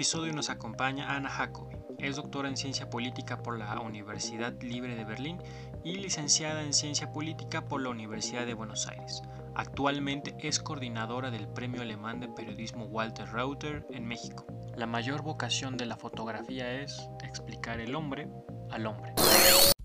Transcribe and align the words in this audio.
Episodio 0.00 0.32
nos 0.32 0.48
acompaña 0.48 1.14
Ana 1.14 1.28
Jacobi. 1.28 1.76
Es 1.98 2.16
doctora 2.16 2.48
en 2.48 2.56
Ciencia 2.56 2.88
Política 2.88 3.42
por 3.42 3.58
la 3.58 3.78
Universidad 3.80 4.58
Libre 4.62 4.94
de 4.94 5.04
Berlín 5.04 5.36
y 5.84 5.96
licenciada 5.96 6.62
en 6.62 6.72
Ciencia 6.72 7.12
Política 7.12 7.68
por 7.68 7.82
la 7.82 7.90
Universidad 7.90 8.46
de 8.46 8.54
Buenos 8.54 8.86
Aires. 8.86 9.20
Actualmente 9.54 10.34
es 10.38 10.58
coordinadora 10.58 11.30
del 11.30 11.48
Premio 11.48 11.82
Alemán 11.82 12.18
de 12.18 12.28
Periodismo 12.28 12.86
Walter 12.86 13.30
Reuter 13.30 13.84
en 13.90 14.06
México. 14.06 14.46
La 14.74 14.86
mayor 14.86 15.20
vocación 15.20 15.76
de 15.76 15.84
la 15.84 15.98
fotografía 15.98 16.80
es 16.80 17.06
explicar 17.22 17.78
el 17.78 17.94
hombre 17.94 18.26
al 18.70 18.86
hombre. 18.86 19.12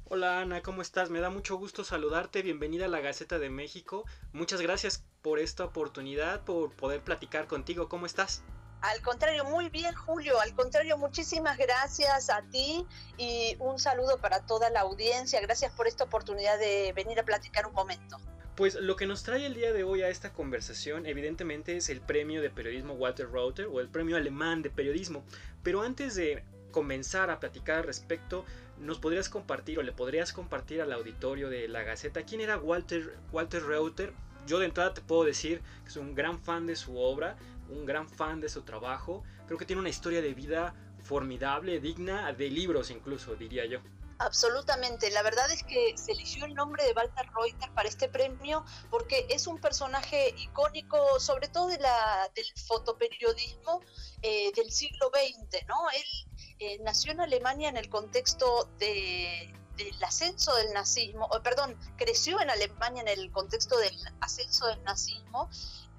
Hola 0.05 0.39
Ana, 0.39 0.61
¿cómo 0.61 0.81
estás? 0.81 1.09
Me 1.09 1.19
da 1.19 1.29
mucho 1.29 1.57
gusto 1.57 1.83
saludarte. 1.83 2.41
Bienvenida 2.41 2.85
a 2.85 2.87
la 2.87 3.01
Gaceta 3.01 3.37
de 3.37 3.49
México. 3.49 4.05
Muchas 4.31 4.61
gracias 4.61 5.03
por 5.21 5.39
esta 5.39 5.65
oportunidad, 5.65 6.45
por 6.45 6.71
poder 6.71 7.01
platicar 7.01 7.47
contigo. 7.47 7.89
¿Cómo 7.89 8.05
estás? 8.05 8.45
Al 8.81 9.01
contrario, 9.01 9.45
muy 9.45 9.69
bien 9.69 9.93
Julio, 9.95 10.39
al 10.39 10.53
contrario, 10.53 10.97
muchísimas 10.97 11.57
gracias 11.57 12.29
a 12.29 12.43
ti 12.43 12.85
y 13.17 13.55
un 13.59 13.79
saludo 13.79 14.19
para 14.19 14.45
toda 14.45 14.69
la 14.69 14.81
audiencia. 14.81 15.41
Gracias 15.41 15.71
por 15.71 15.87
esta 15.87 16.03
oportunidad 16.03 16.59
de 16.59 16.93
venir 16.93 17.19
a 17.19 17.23
platicar 17.23 17.65
un 17.65 17.73
momento. 17.73 18.17
Pues 18.55 18.75
lo 18.75 18.95
que 18.95 19.05
nos 19.05 19.23
trae 19.23 19.45
el 19.45 19.53
día 19.53 19.73
de 19.73 19.83
hoy 19.83 20.01
a 20.01 20.07
esta 20.07 20.31
conversación 20.31 21.05
evidentemente 21.05 21.75
es 21.75 21.89
el 21.89 21.99
premio 21.99 22.41
de 22.41 22.49
periodismo 22.49 22.93
Walter 22.93 23.29
Reuter 23.29 23.65
o 23.65 23.81
el 23.81 23.89
premio 23.89 24.15
alemán 24.15 24.61
de 24.61 24.69
periodismo. 24.69 25.25
Pero 25.61 25.81
antes 25.81 26.15
de 26.15 26.43
comenzar 26.71 27.29
a 27.29 27.39
platicar 27.39 27.79
al 27.79 27.83
respecto, 27.83 28.45
¿nos 28.77 28.99
podrías 28.99 29.27
compartir 29.27 29.79
o 29.79 29.83
le 29.83 29.91
podrías 29.91 30.31
compartir 30.31 30.81
al 30.81 30.93
auditorio 30.93 31.49
de 31.49 31.67
la 31.67 31.83
Gaceta 31.83 32.23
quién 32.23 32.39
era 32.39 32.57
Walter, 32.57 33.17
Walter 33.31 33.63
Reuter? 33.63 34.13
Yo 34.47 34.59
de 34.59 34.67
entrada 34.67 34.93
te 34.93 35.01
puedo 35.01 35.25
decir 35.25 35.61
que 35.83 35.91
soy 35.91 36.03
un 36.03 36.15
gran 36.15 36.39
fan 36.39 36.65
de 36.65 36.75
su 36.75 36.97
obra, 36.97 37.35
un 37.69 37.85
gran 37.85 38.07
fan 38.09 38.41
de 38.41 38.49
su 38.49 38.63
trabajo. 38.63 39.23
Creo 39.45 39.57
que 39.57 39.65
tiene 39.65 39.79
una 39.79 39.89
historia 39.89 40.21
de 40.21 40.33
vida 40.33 40.73
formidable, 41.03 41.79
digna 41.79 42.33
de 42.33 42.49
libros 42.49 42.89
incluso, 42.89 43.35
diría 43.35 43.65
yo. 43.65 43.79
Absolutamente. 44.17 45.09
La 45.11 45.23
verdad 45.23 45.51
es 45.51 45.63
que 45.63 45.97
se 45.97 46.13
eligió 46.13 46.45
el 46.45 46.55
nombre 46.55 46.85
de 46.85 46.93
Walter 46.93 47.29
Reuter 47.35 47.69
para 47.73 47.89
este 47.89 48.07
premio 48.07 48.63
porque 48.89 49.25
es 49.29 49.45
un 49.45 49.59
personaje 49.59 50.33
icónico, 50.37 51.19
sobre 51.19 51.49
todo 51.49 51.67
de 51.67 51.79
la, 51.79 52.31
del 52.33 52.45
fotoperiodismo 52.65 53.81
eh, 54.21 54.51
del 54.53 54.71
siglo 54.71 55.11
XX. 55.13 55.67
¿no? 55.67 55.75
Él 55.89 56.45
eh, 56.59 56.79
nació 56.83 57.11
en 57.11 57.21
Alemania 57.21 57.67
en 57.67 57.77
el 57.77 57.89
contexto 57.89 58.69
de, 58.79 59.53
del 59.75 60.03
ascenso 60.03 60.55
del 60.55 60.71
nazismo, 60.73 61.29
perdón, 61.43 61.77
creció 61.97 62.39
en 62.39 62.49
Alemania 62.49 63.01
en 63.01 63.07
el 63.09 63.31
contexto 63.31 63.77
del 63.77 63.95
ascenso 64.21 64.67
del 64.67 64.81
nazismo 64.83 65.49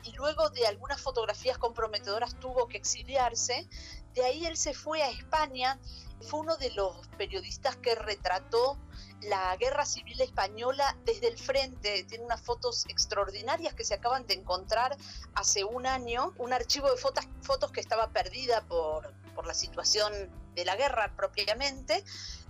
y 0.07 0.13
luego 0.13 0.51
de 0.51 0.67
algunas 0.67 1.01
fotografías 1.01 1.59
comprometedoras 1.59 2.39
tuvo 2.39 2.69
que 2.69 2.77
exiliarse. 2.77 3.69
De 4.15 4.25
ahí 4.25 4.47
él 4.47 4.57
se 4.57 4.73
fue 4.73 5.03
a 5.03 5.11
España 5.11 5.79
fue 6.23 6.41
uno 6.41 6.57
de 6.57 6.71
los 6.71 7.07
periodistas 7.19 7.77
que 7.77 7.95
retrató 7.95 8.79
la 9.23 9.57
guerra 9.57 9.85
civil 9.85 10.21
española 10.21 10.97
desde 11.05 11.29
el 11.29 11.39
frente. 11.39 12.05
Tiene 12.05 12.25
unas 12.25 12.41
fotos 12.41 12.85
extraordinarias 12.89 13.75
que 13.75 13.85
se 13.85 13.95
acaban 13.95 14.27
de 14.27 14.35
encontrar 14.35 14.97
hace 15.35 15.65
un 15.65 15.87
año, 15.87 16.35
un 16.39 16.53
archivo 16.53 16.91
de 16.91 16.97
fotos, 16.97 17.71
que 17.73 17.81
estaba 17.81 18.09
perdida 18.11 18.63
por, 18.63 19.13
por 19.35 19.47
la 19.47 19.55
situación 19.55 20.13
de 20.55 20.65
la 20.65 20.77
guerra 20.77 21.13
propiamente 21.17 22.05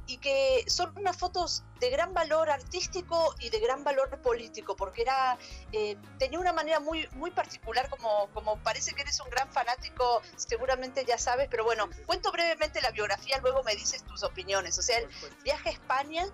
y 0.06 0.18
que 0.18 0.64
son 0.68 0.96
unas 0.96 1.16
fotos 1.16 1.64
de 1.80 1.90
gran 1.90 2.14
valor 2.14 2.48
artístico 2.48 3.34
y 3.38 3.50
de 3.50 3.60
gran 3.60 3.84
valor 3.84 4.08
político, 4.22 4.76
porque 4.76 5.02
era 5.02 5.36
eh, 5.72 5.96
tenía 6.18 6.38
una 6.38 6.52
manera 6.52 6.80
muy, 6.80 7.08
muy 7.12 7.30
particular, 7.30 7.88
como, 7.90 8.28
como 8.32 8.56
parece 8.58 8.94
que 8.94 9.02
eres 9.02 9.20
un 9.20 9.30
gran 9.30 9.50
fanático, 9.52 10.22
seguramente 10.36 11.04
ya 11.04 11.18
sabes, 11.18 11.48
pero 11.50 11.64
bueno, 11.64 11.88
cuento 12.06 12.32
brevemente 12.32 12.80
la 12.80 12.90
biografía, 12.90 13.38
luego 13.42 13.62
me 13.62 13.74
dices 13.74 14.04
tus 14.04 14.22
opiniones. 14.22 14.78
O 14.78 14.82
sea, 14.82 14.98
el 14.98 15.08
viaje 15.44 15.70
a 15.70 15.72
España 15.72 16.26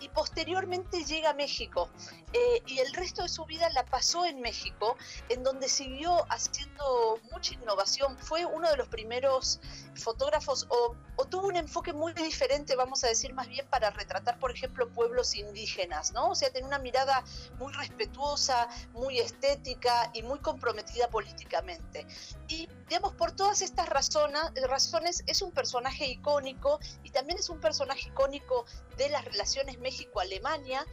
y 0.00 0.08
posteriormente 0.08 1.04
llega 1.04 1.30
a 1.30 1.34
México. 1.34 1.90
Eh, 2.32 2.62
y 2.66 2.78
el 2.78 2.92
resto 2.94 3.22
de 3.22 3.28
su 3.28 3.44
vida 3.44 3.68
la 3.70 3.84
pasó 3.84 4.24
en 4.24 4.40
México, 4.40 4.96
en 5.28 5.42
donde 5.42 5.68
siguió 5.68 6.24
haciendo 6.30 7.18
mucha 7.30 7.54
innovación. 7.54 8.16
Fue 8.18 8.44
uno 8.44 8.70
de 8.70 8.76
los 8.76 8.88
primeros 8.88 9.60
fotógrafos 9.94 10.66
o, 10.70 10.96
o 11.16 11.24
tuvo 11.26 11.48
un 11.48 11.56
enfoque 11.56 11.92
muy 11.92 12.12
diferente, 12.14 12.76
vamos 12.76 13.04
a 13.04 13.08
decir, 13.08 13.19
más 13.28 13.48
bien 13.48 13.66
para 13.68 13.90
retratar, 13.90 14.38
por 14.38 14.50
ejemplo, 14.50 14.88
pueblos 14.88 15.34
indígenas, 15.34 16.12
¿no? 16.12 16.30
O 16.30 16.34
sea, 16.34 16.50
tiene 16.50 16.66
una 16.66 16.78
mirada 16.78 17.22
muy 17.58 17.72
respetuosa, 17.72 18.68
muy 18.92 19.18
estética 19.18 20.10
y 20.14 20.22
muy 20.22 20.38
comprometida 20.38 21.08
políticamente. 21.08 22.06
Y, 22.48 22.68
digamos, 22.88 23.12
por 23.14 23.32
todas 23.32 23.62
estas 23.62 23.88
razones, 23.88 25.22
es 25.26 25.42
un 25.42 25.52
personaje 25.52 26.06
icónico 26.06 26.80
y 27.02 27.10
también 27.10 27.38
es 27.38 27.48
un 27.48 27.60
personaje 27.60 28.08
icónico 28.08 28.64
de 28.96 29.08
las 29.08 29.24
relaciones 29.24 29.78
México-Alemania 29.78 30.86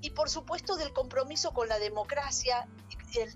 y 0.00 0.10
por 0.10 0.30
supuesto 0.30 0.76
del 0.76 0.92
compromiso 0.92 1.52
con 1.52 1.68
la 1.68 1.78
democracia 1.78 2.66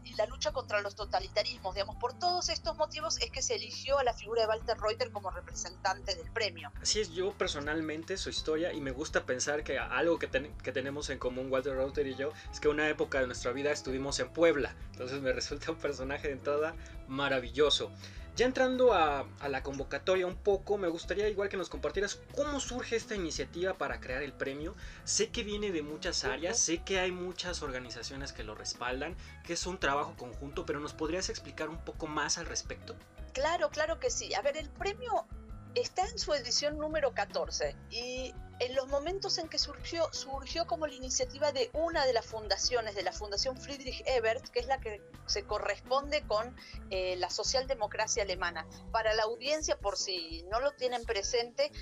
y, 0.04 0.14
la 0.14 0.26
lucha 0.26 0.52
contra 0.52 0.80
los 0.80 0.94
totalitarismos. 0.94 1.74
Digamos, 1.74 1.96
por 1.96 2.16
todos 2.16 2.48
estos 2.48 2.76
motivos 2.76 3.20
es 3.20 3.30
que 3.30 3.42
se 3.42 3.56
eligió 3.56 3.98
a 3.98 4.04
la 4.04 4.14
figura 4.14 4.42
de 4.42 4.48
Walter 4.48 4.78
Reuter 4.78 5.10
como 5.10 5.30
representante 5.30 6.14
del 6.14 6.30
premio. 6.30 6.70
Así 6.80 7.00
es, 7.00 7.10
yo 7.10 7.32
personalmente 7.32 8.16
su 8.16 8.30
historia 8.30 8.72
y 8.72 8.80
me 8.80 8.92
gusta 8.92 9.24
pensar 9.26 9.64
que 9.64 9.78
algo 9.78 10.18
que, 10.18 10.28
que 10.62 10.72
tenemos 10.72 11.10
en 11.10 11.18
común 11.18 11.50
Walter 11.50 11.74
Reuter 11.74 12.06
y 12.06 12.14
yo 12.14 12.32
es 12.52 12.60
que 12.60 12.68
una 12.68 12.88
época 12.88 13.20
de 13.20 13.26
nuestra 13.26 13.52
vida 13.52 13.72
estuvimos 13.72 14.20
en 14.20 14.28
Puebla. 14.28 14.74
Entonces 14.92 15.20
me 15.20 15.32
resulta 15.34 15.72
un 15.72 15.78
personaje 15.78 16.28
de 16.28 16.34
entrada 16.34 16.74
maravilloso. 17.08 17.90
Ya 18.36 18.46
entrando 18.46 18.92
a, 18.92 19.26
la 19.48 19.62
convocatoria 19.62 20.26
un 20.26 20.34
poco, 20.34 20.76
me 20.76 20.88
gustaría 20.88 21.28
igual 21.28 21.48
que 21.48 21.56
nos 21.56 21.68
compartieras 21.68 22.20
cómo 22.34 22.58
surge 22.58 22.96
esta 22.96 23.14
iniciativa 23.14 23.74
para 23.74 24.00
crear 24.00 24.24
el 24.24 24.32
premio. 24.32 24.74
Sé 25.04 25.30
que 25.30 25.44
viene 25.44 25.70
de 25.70 25.82
muchas 25.82 26.24
áreas, 26.24 26.58
sé 26.58 26.78
que 26.78 26.98
hay 26.98 27.12
muchas 27.12 27.62
organizaciones 27.62 28.32
que 28.32 28.42
lo 28.42 28.56
respaldan, 28.56 29.14
que 29.44 29.52
es 29.52 29.66
un 29.66 29.78
trabajo 29.78 30.14
conjunto, 30.16 30.66
pero 30.66 30.80
¿nos 30.80 30.92
podrías 30.92 31.28
explicar 31.28 31.68
un 31.68 31.78
poco 31.78 32.08
más 32.08 32.36
al 32.36 32.46
respecto? 32.46 32.96
Claro, 33.34 33.70
claro 33.70 34.00
que 34.00 34.10
sí. 34.10 34.34
A 34.34 34.42
ver, 34.42 34.56
el 34.56 34.68
premio 34.68 35.26
está 35.74 36.06
en 36.06 36.18
su 36.18 36.32
edición 36.34 36.78
número 36.78 37.14
14 37.14 37.74
y 37.90 38.34
en 38.60 38.74
los 38.76 38.86
momentos 38.86 39.38
en 39.38 39.48
que 39.48 39.58
surgió, 39.58 40.08
surgió 40.12 40.66
como 40.66 40.86
la 40.86 40.94
iniciativa 40.94 41.50
de 41.50 41.70
una 41.72 42.06
de 42.06 42.12
las 42.12 42.24
fundaciones, 42.24 42.94
de 42.94 43.02
la 43.02 43.12
Fundación 43.12 43.58
Friedrich 43.58 44.02
Ebert, 44.06 44.48
que 44.48 44.60
es 44.60 44.66
la 44.66 44.78
que 44.78 45.02
se 45.26 45.44
corresponde 45.44 46.22
con 46.22 46.54
eh, 46.90 47.16
la 47.16 47.30
socialdemocracia 47.30 48.22
alemana. 48.22 48.66
Para 48.92 49.12
la 49.14 49.24
audiencia, 49.24 49.76
por 49.76 49.96
si 49.96 50.44
no 50.44 50.60
lo 50.60 50.72
tienen 50.72 51.04
presente, 51.04 51.72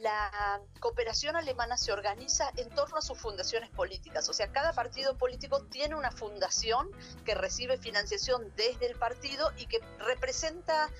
la 0.00 0.60
cooperación 0.80 1.36
alemana 1.36 1.76
se 1.76 1.92
organiza 1.92 2.50
en 2.56 2.70
torno 2.70 2.96
a 2.96 3.02
sus 3.02 3.18
fundaciones 3.18 3.70
políticas. 3.70 4.28
O 4.28 4.32
sea, 4.32 4.50
cada 4.50 4.72
partido 4.72 5.16
político 5.16 5.64
tiene 5.66 5.94
una 5.94 6.10
fundación 6.10 6.90
que 7.24 7.36
recibe 7.36 7.78
financiación 7.78 8.52
desde 8.56 8.86
el 8.86 8.98
partido 8.98 9.52
y 9.56 9.66
que 9.66 9.78
representa 9.98 10.90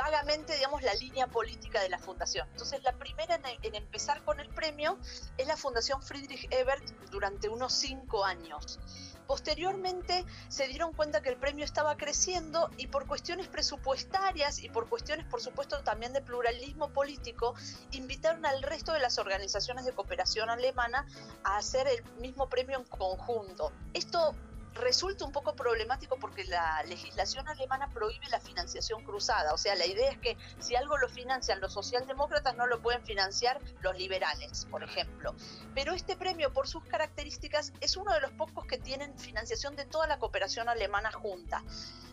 vagamente, 0.00 0.54
digamos, 0.54 0.82
la 0.82 0.94
línea 0.94 1.26
política 1.26 1.80
de 1.80 1.88
la 1.88 1.98
fundación. 1.98 2.48
Entonces, 2.52 2.82
la 2.82 2.92
primera 2.92 3.38
en, 3.62 3.74
empezar 3.74 4.22
con 4.24 4.40
el 4.40 4.48
premio 4.48 4.98
es 5.36 5.46
la 5.46 5.56
Fundación 5.56 6.02
Friedrich 6.02 6.46
Ebert 6.50 6.84
durante 7.10 7.48
unos 7.48 7.72
cinco 7.72 8.24
años. 8.24 8.78
Posteriormente 9.26 10.24
se 10.48 10.66
dieron 10.66 10.92
cuenta 10.92 11.22
que 11.22 11.28
el 11.28 11.36
premio 11.36 11.64
estaba 11.64 11.96
creciendo 11.96 12.68
y 12.78 12.88
por 12.88 13.06
cuestiones 13.06 13.46
presupuestarias 13.46 14.58
y 14.58 14.68
por 14.68 14.88
cuestiones, 14.88 15.24
por 15.26 15.40
supuesto, 15.40 15.80
también 15.84 16.12
de 16.12 16.20
pluralismo 16.20 16.88
político, 16.88 17.54
invitaron 17.92 18.44
al 18.44 18.62
resto 18.62 18.92
de 18.92 18.98
las 18.98 19.18
organizaciones 19.18 19.84
de 19.84 19.92
cooperación 19.92 20.50
alemana 20.50 21.06
a 21.44 21.58
hacer 21.58 21.86
el 21.86 22.02
mismo 22.20 22.48
premio 22.48 22.78
en 22.78 22.84
conjunto. 22.84 23.72
Esto 23.94 24.34
resulta 24.80 25.24
un 25.24 25.32
poco 25.32 25.54
problemático 25.54 26.16
porque 26.18 26.44
la 26.44 26.82
legislación 26.84 27.46
alemana 27.48 27.88
prohíbe 27.88 28.26
la 28.30 28.40
financiación 28.40 29.04
cruzada. 29.04 29.52
O 29.54 29.58
sea, 29.58 29.74
la 29.74 29.86
idea 29.86 30.10
es 30.10 30.18
que 30.18 30.36
si 30.58 30.76
algo 30.76 30.98
lo 30.98 31.08
financian 31.08 31.60
los 31.60 31.72
socialdemócratas, 31.72 32.56
no 32.56 32.66
lo 32.66 32.80
pueden 32.80 33.04
financiar 33.04 33.60
los 33.80 33.96
liberales, 33.96 34.66
por 34.70 34.82
ejemplo. 34.82 35.34
Pero 35.74 35.92
este 35.92 36.16
premio, 36.16 36.52
por 36.52 36.68
sus 36.68 36.84
características, 36.84 37.72
es 37.80 37.96
uno 37.96 38.12
de 38.12 38.20
los 38.20 38.32
pocos 38.32 38.66
que 38.66 38.78
tienen 38.78 39.18
financiación 39.18 39.76
de 39.76 39.84
toda 39.84 40.06
la 40.06 40.18
cooperación 40.18 40.68
alemana 40.68 41.12
junta. 41.12 41.62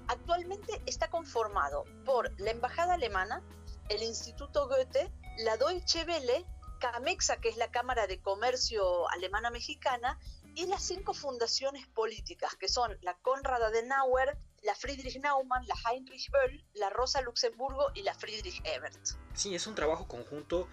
Actualmente 0.07 0.81
está 0.85 1.09
conformado 1.09 1.83
por 2.05 2.31
la 2.39 2.51
Embajada 2.51 2.93
Alemana, 2.93 3.41
el 3.89 4.03
Instituto 4.03 4.67
Goethe, 4.67 5.11
la 5.39 5.57
Deutsche 5.57 6.05
Welle, 6.05 6.45
CAMEXA, 6.79 7.37
que 7.37 7.49
es 7.49 7.57
la 7.57 7.71
Cámara 7.71 8.07
de 8.07 8.19
Comercio 8.21 9.09
Alemana 9.09 9.49
Mexicana, 9.49 10.19
y 10.57 10.65
las 10.65 10.81
cinco 10.81 11.13
fundaciones 11.13 11.85
políticas, 11.87 12.55
que 12.55 12.67
son 12.67 12.97
la 13.01 13.15
Konrad 13.21 13.63
Adenauer, 13.63 14.39
la 14.63 14.73
Friedrich 14.73 15.19
Naumann, 15.21 15.67
la 15.67 15.75
Heinrich 15.85 16.31
Böll, 16.31 16.65
la 16.73 16.89
Rosa 16.89 17.21
Luxemburgo 17.21 17.91
y 17.93 18.01
la 18.01 18.15
Friedrich 18.15 18.59
Ebert. 18.65 18.99
Sí, 19.35 19.53
es 19.53 19.67
un 19.67 19.75
trabajo 19.75 20.07
conjunto 20.07 20.67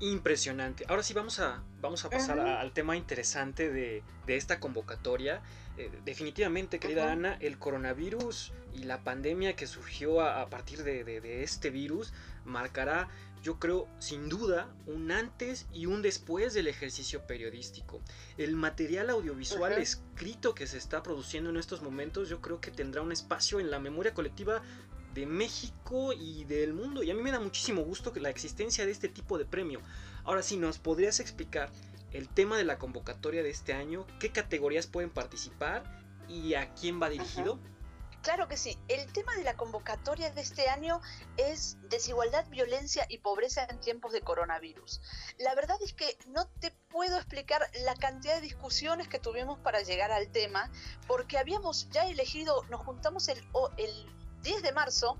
impresionante. 0.00 0.86
Ahora 0.88 1.02
sí 1.02 1.12
vamos 1.12 1.40
a, 1.40 1.62
vamos 1.80 2.06
a 2.06 2.10
pasar 2.10 2.40
al 2.40 2.72
tema 2.72 2.96
interesante 2.96 3.70
de, 3.70 4.02
esta 4.26 4.60
convocatoria. 4.60 5.42
Eh, 5.76 5.90
definitivamente, 6.06 6.78
querida 6.78 7.12
Ana, 7.12 7.36
el 7.40 7.58
coronavirus 7.58 8.54
y 8.72 8.84
la 8.84 9.02
pandemia 9.04 9.56
que 9.56 9.66
surgió 9.66 10.22
a, 10.22 10.48
partir 10.48 10.84
de, 10.84 11.42
este 11.42 11.68
virus 11.68 12.14
marcará, 12.44 13.08
yo 13.42 13.58
creo, 13.58 13.88
sin 13.98 14.28
duda, 14.28 14.68
un 14.86 15.10
antes 15.10 15.66
y 15.72 15.86
un 15.86 16.02
después 16.02 16.54
del 16.54 16.66
ejercicio 16.66 17.26
periodístico. 17.26 18.00
El 18.36 18.56
material 18.56 19.10
audiovisual 19.10 19.72
escrito 19.74 20.54
que 20.54 20.66
se 20.66 20.78
está 20.78 21.02
produciendo 21.02 21.50
en 21.50 21.56
estos 21.56 21.82
momentos, 21.82 22.28
yo 22.28 22.40
creo 22.40 22.60
que 22.60 22.70
tendrá 22.70 23.02
un 23.02 23.12
espacio 23.12 23.60
en 23.60 23.70
la 23.70 23.78
memoria 23.78 24.14
colectiva 24.14 24.62
de 25.14 25.26
México 25.26 26.12
y 26.12 26.44
del 26.44 26.72
mundo. 26.74 27.02
Y 27.02 27.10
a 27.10 27.14
mí 27.14 27.22
me 27.22 27.32
da 27.32 27.40
muchísimo 27.40 27.82
gusto 27.82 28.12
que 28.12 28.20
la 28.20 28.30
existencia 28.30 28.84
de 28.84 28.92
este 28.92 29.08
tipo 29.08 29.38
de 29.38 29.44
premio. 29.44 29.80
Ahora 30.24 30.42
sí, 30.42 30.56
¿nos 30.56 30.78
podrías 30.78 31.20
explicar 31.20 31.70
el 32.12 32.28
tema 32.28 32.56
de 32.56 32.64
la 32.64 32.78
convocatoria 32.78 33.42
de 33.42 33.50
este 33.50 33.72
año? 33.72 34.06
¿Qué 34.20 34.30
categorías 34.30 34.86
pueden 34.86 35.10
participar 35.10 35.82
y 36.28 36.54
a 36.54 36.72
quién 36.74 37.00
va 37.00 37.08
dirigido? 37.08 37.58
Claro 38.22 38.48
que 38.48 38.56
sí. 38.56 38.78
El 38.88 39.12
tema 39.12 39.34
de 39.36 39.44
la 39.44 39.56
convocatoria 39.56 40.30
de 40.30 40.40
este 40.40 40.68
año 40.68 41.00
es 41.36 41.76
desigualdad, 41.88 42.46
violencia 42.48 43.06
y 43.08 43.18
pobreza 43.18 43.66
en 43.70 43.80
tiempos 43.80 44.12
de 44.12 44.20
coronavirus. 44.20 45.00
La 45.38 45.54
verdad 45.54 45.76
es 45.82 45.92
que 45.92 46.18
no 46.26 46.46
te 46.60 46.72
puedo 46.88 47.16
explicar 47.16 47.62
la 47.84 47.94
cantidad 47.94 48.34
de 48.34 48.40
discusiones 48.40 49.08
que 49.08 49.18
tuvimos 49.18 49.58
para 49.60 49.82
llegar 49.82 50.10
al 50.10 50.28
tema, 50.30 50.70
porque 51.06 51.38
habíamos 51.38 51.88
ya 51.90 52.06
elegido, 52.06 52.64
nos 52.70 52.84
juntamos 52.84 53.28
el, 53.28 53.38
el 53.76 54.06
10 54.42 54.62
de 54.62 54.72
marzo 54.72 55.16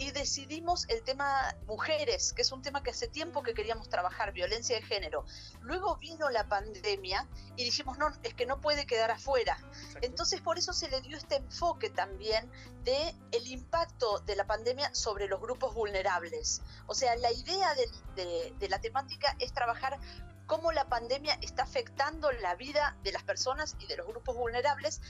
y 0.00 0.12
decidimos 0.12 0.88
el 0.88 1.02
tema 1.02 1.54
mujeres, 1.66 2.32
que 2.32 2.40
es 2.40 2.52
un 2.52 2.62
tema 2.62 2.82
que 2.82 2.90
hace 2.90 3.06
tiempo 3.06 3.42
que 3.42 3.52
queríamos 3.52 3.90
trabajar, 3.90 4.32
violencia 4.32 4.74
de 4.74 4.80
género. 4.80 5.26
Luego 5.60 5.96
vino 5.96 6.30
la 6.30 6.48
pandemia 6.48 7.28
y 7.56 7.64
dijimos, 7.64 7.98
no, 7.98 8.08
es 8.22 8.32
que 8.32 8.46
no 8.46 8.62
puede 8.62 8.86
quedar 8.86 9.10
afuera. 9.10 9.58
Entonces 10.00 10.40
por 10.40 10.56
eso 10.56 10.72
se 10.72 10.88
le 10.88 11.02
dio 11.02 11.18
este 11.18 11.36
enfoque 11.36 11.90
también 11.90 12.50
de 12.82 13.14
el 13.32 13.46
impacto 13.46 14.20
de 14.20 14.36
la 14.36 14.46
pandemia 14.46 14.94
sobre 14.94 15.28
los 15.28 15.38
grupos 15.38 15.74
vulnerables. 15.74 16.62
O 16.86 16.94
sea, 16.94 17.14
la 17.16 17.30
idea 17.30 17.74
de, 18.16 18.54
de 18.58 18.68
la 18.70 18.80
temática 18.80 19.36
es 19.38 19.52
trabajar 19.52 20.00
cómo 20.46 20.72
la 20.72 20.88
pandemia 20.88 21.38
está 21.42 21.62
afectando 21.62 22.32
la 22.32 22.56
vida 22.56 22.96
de 23.04 23.12
las 23.12 23.22
personas 23.22 23.76
y 23.78 23.86
de 23.86 23.98
los 23.98 24.06
grupos 24.06 24.34
vulnerables, 24.34 25.00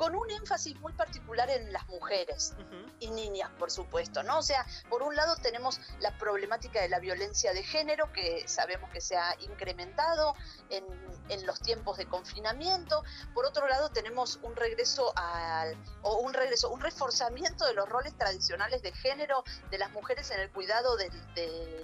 con 0.00 0.16
un 0.16 0.30
énfasis 0.30 0.80
muy 0.80 0.94
particular 0.94 1.50
en 1.50 1.74
las 1.74 1.86
mujeres 1.88 2.54
y 3.00 3.10
niñas, 3.10 3.50
por 3.58 3.70
supuesto, 3.70 4.22
¿no? 4.22 4.38
O 4.38 4.42
sea, 4.42 4.64
por 4.88 5.02
un 5.02 5.14
lado 5.14 5.36
tenemos 5.36 5.78
la 6.00 6.16
problemática 6.16 6.80
de 6.80 6.88
la 6.88 7.00
violencia 7.00 7.52
de 7.52 7.62
género, 7.62 8.10
que 8.10 8.48
sabemos 8.48 8.88
que 8.88 9.02
se 9.02 9.18
ha 9.18 9.36
incrementado 9.40 10.34
en, 10.70 10.86
en 11.28 11.46
los 11.46 11.60
tiempos 11.60 11.98
de 11.98 12.06
confinamiento, 12.06 13.04
por 13.34 13.44
otro 13.44 13.68
lado 13.68 13.90
tenemos 13.90 14.38
un 14.42 14.56
regreso 14.56 15.12
al, 15.16 15.76
o 16.00 16.16
un 16.20 16.32
regreso, 16.32 16.70
un 16.70 16.80
reforzamiento 16.80 17.66
de 17.66 17.74
los 17.74 17.86
roles 17.86 18.16
tradicionales 18.16 18.80
de 18.80 18.92
género 18.92 19.44
de 19.70 19.76
las 19.76 19.90
mujeres 19.90 20.30
en 20.30 20.40
el 20.40 20.50
cuidado 20.50 20.96
de, 20.96 21.10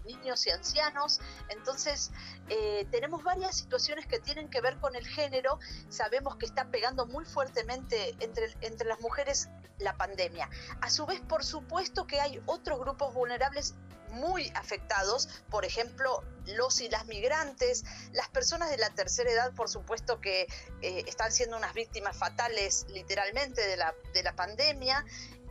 niños 0.06 0.46
y 0.46 0.50
ancianos, 0.50 1.20
entonces 1.48 2.12
eh, 2.48 2.86
tenemos 2.90 3.22
varias 3.24 3.56
situaciones 3.56 4.06
que 4.06 4.20
tienen 4.20 4.48
que 4.48 4.60
ver 4.60 4.78
con 4.78 4.94
el 4.94 5.06
género, 5.06 5.58
sabemos 5.88 6.36
que 6.36 6.46
está 6.46 6.70
pegando 6.70 7.06
muy 7.06 7.24
fuertemente 7.24 8.05
entre, 8.20 8.84
las 8.84 9.00
mujeres 9.00 9.48
la 9.78 9.96
pandemia. 9.96 10.48
A 10.80 10.90
su 10.90 11.06
vez, 11.06 11.20
por 11.20 11.44
supuesto 11.44 12.06
que 12.06 12.20
hay 12.20 12.40
otros 12.46 12.78
grupos 12.78 13.12
vulnerables 13.14 13.74
muy 14.10 14.50
afectados, 14.54 15.28
por 15.50 15.64
ejemplo, 15.64 16.22
los 16.46 16.80
y 16.80 16.88
las 16.88 17.06
migrantes, 17.06 17.84
las 18.12 18.28
personas 18.28 18.70
de 18.70 18.78
la 18.78 18.90
tercera 18.90 19.30
edad, 19.30 19.52
por 19.54 19.68
supuesto 19.68 20.20
que 20.20 20.46
eh, 20.80 21.04
están 21.06 21.32
siendo 21.32 21.56
unas 21.56 21.74
víctimas 21.74 22.16
fatales 22.16 22.86
literalmente 22.88 23.66
de 23.66 23.76
la, 23.76 23.94
de 24.14 24.22
la 24.22 24.34
pandemia, 24.34 25.04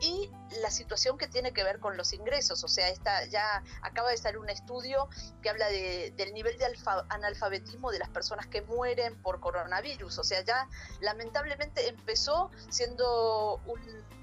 y 0.05 0.29
la 0.61 0.69
situación 0.69 1.17
que 1.17 1.27
tiene 1.27 1.51
que 1.51 1.63
ver 1.63 1.79
con 1.79 1.97
los 1.97 2.13
ingresos. 2.13 2.63
O 2.63 2.67
sea, 2.67 2.89
esta, 2.89 3.25
ya 3.25 3.63
acaba 3.81 4.11
de 4.11 4.17
salir 4.17 4.37
un 4.37 4.49
estudio 4.49 5.09
que 5.41 5.49
habla 5.49 5.67
de, 5.67 6.13
del 6.15 6.33
nivel 6.33 6.57
de 6.57 6.65
analfabetismo 7.09 7.91
de 7.91 7.99
las 7.99 8.09
personas 8.09 8.45
que 8.47 8.61
mueren 8.61 9.19
por 9.21 9.39
coronavirus. 9.39 10.17
O 10.19 10.23
sea, 10.23 10.41
ya 10.41 10.69
lamentablemente 11.01 11.87
empezó 11.87 12.51
siendo 12.69 13.61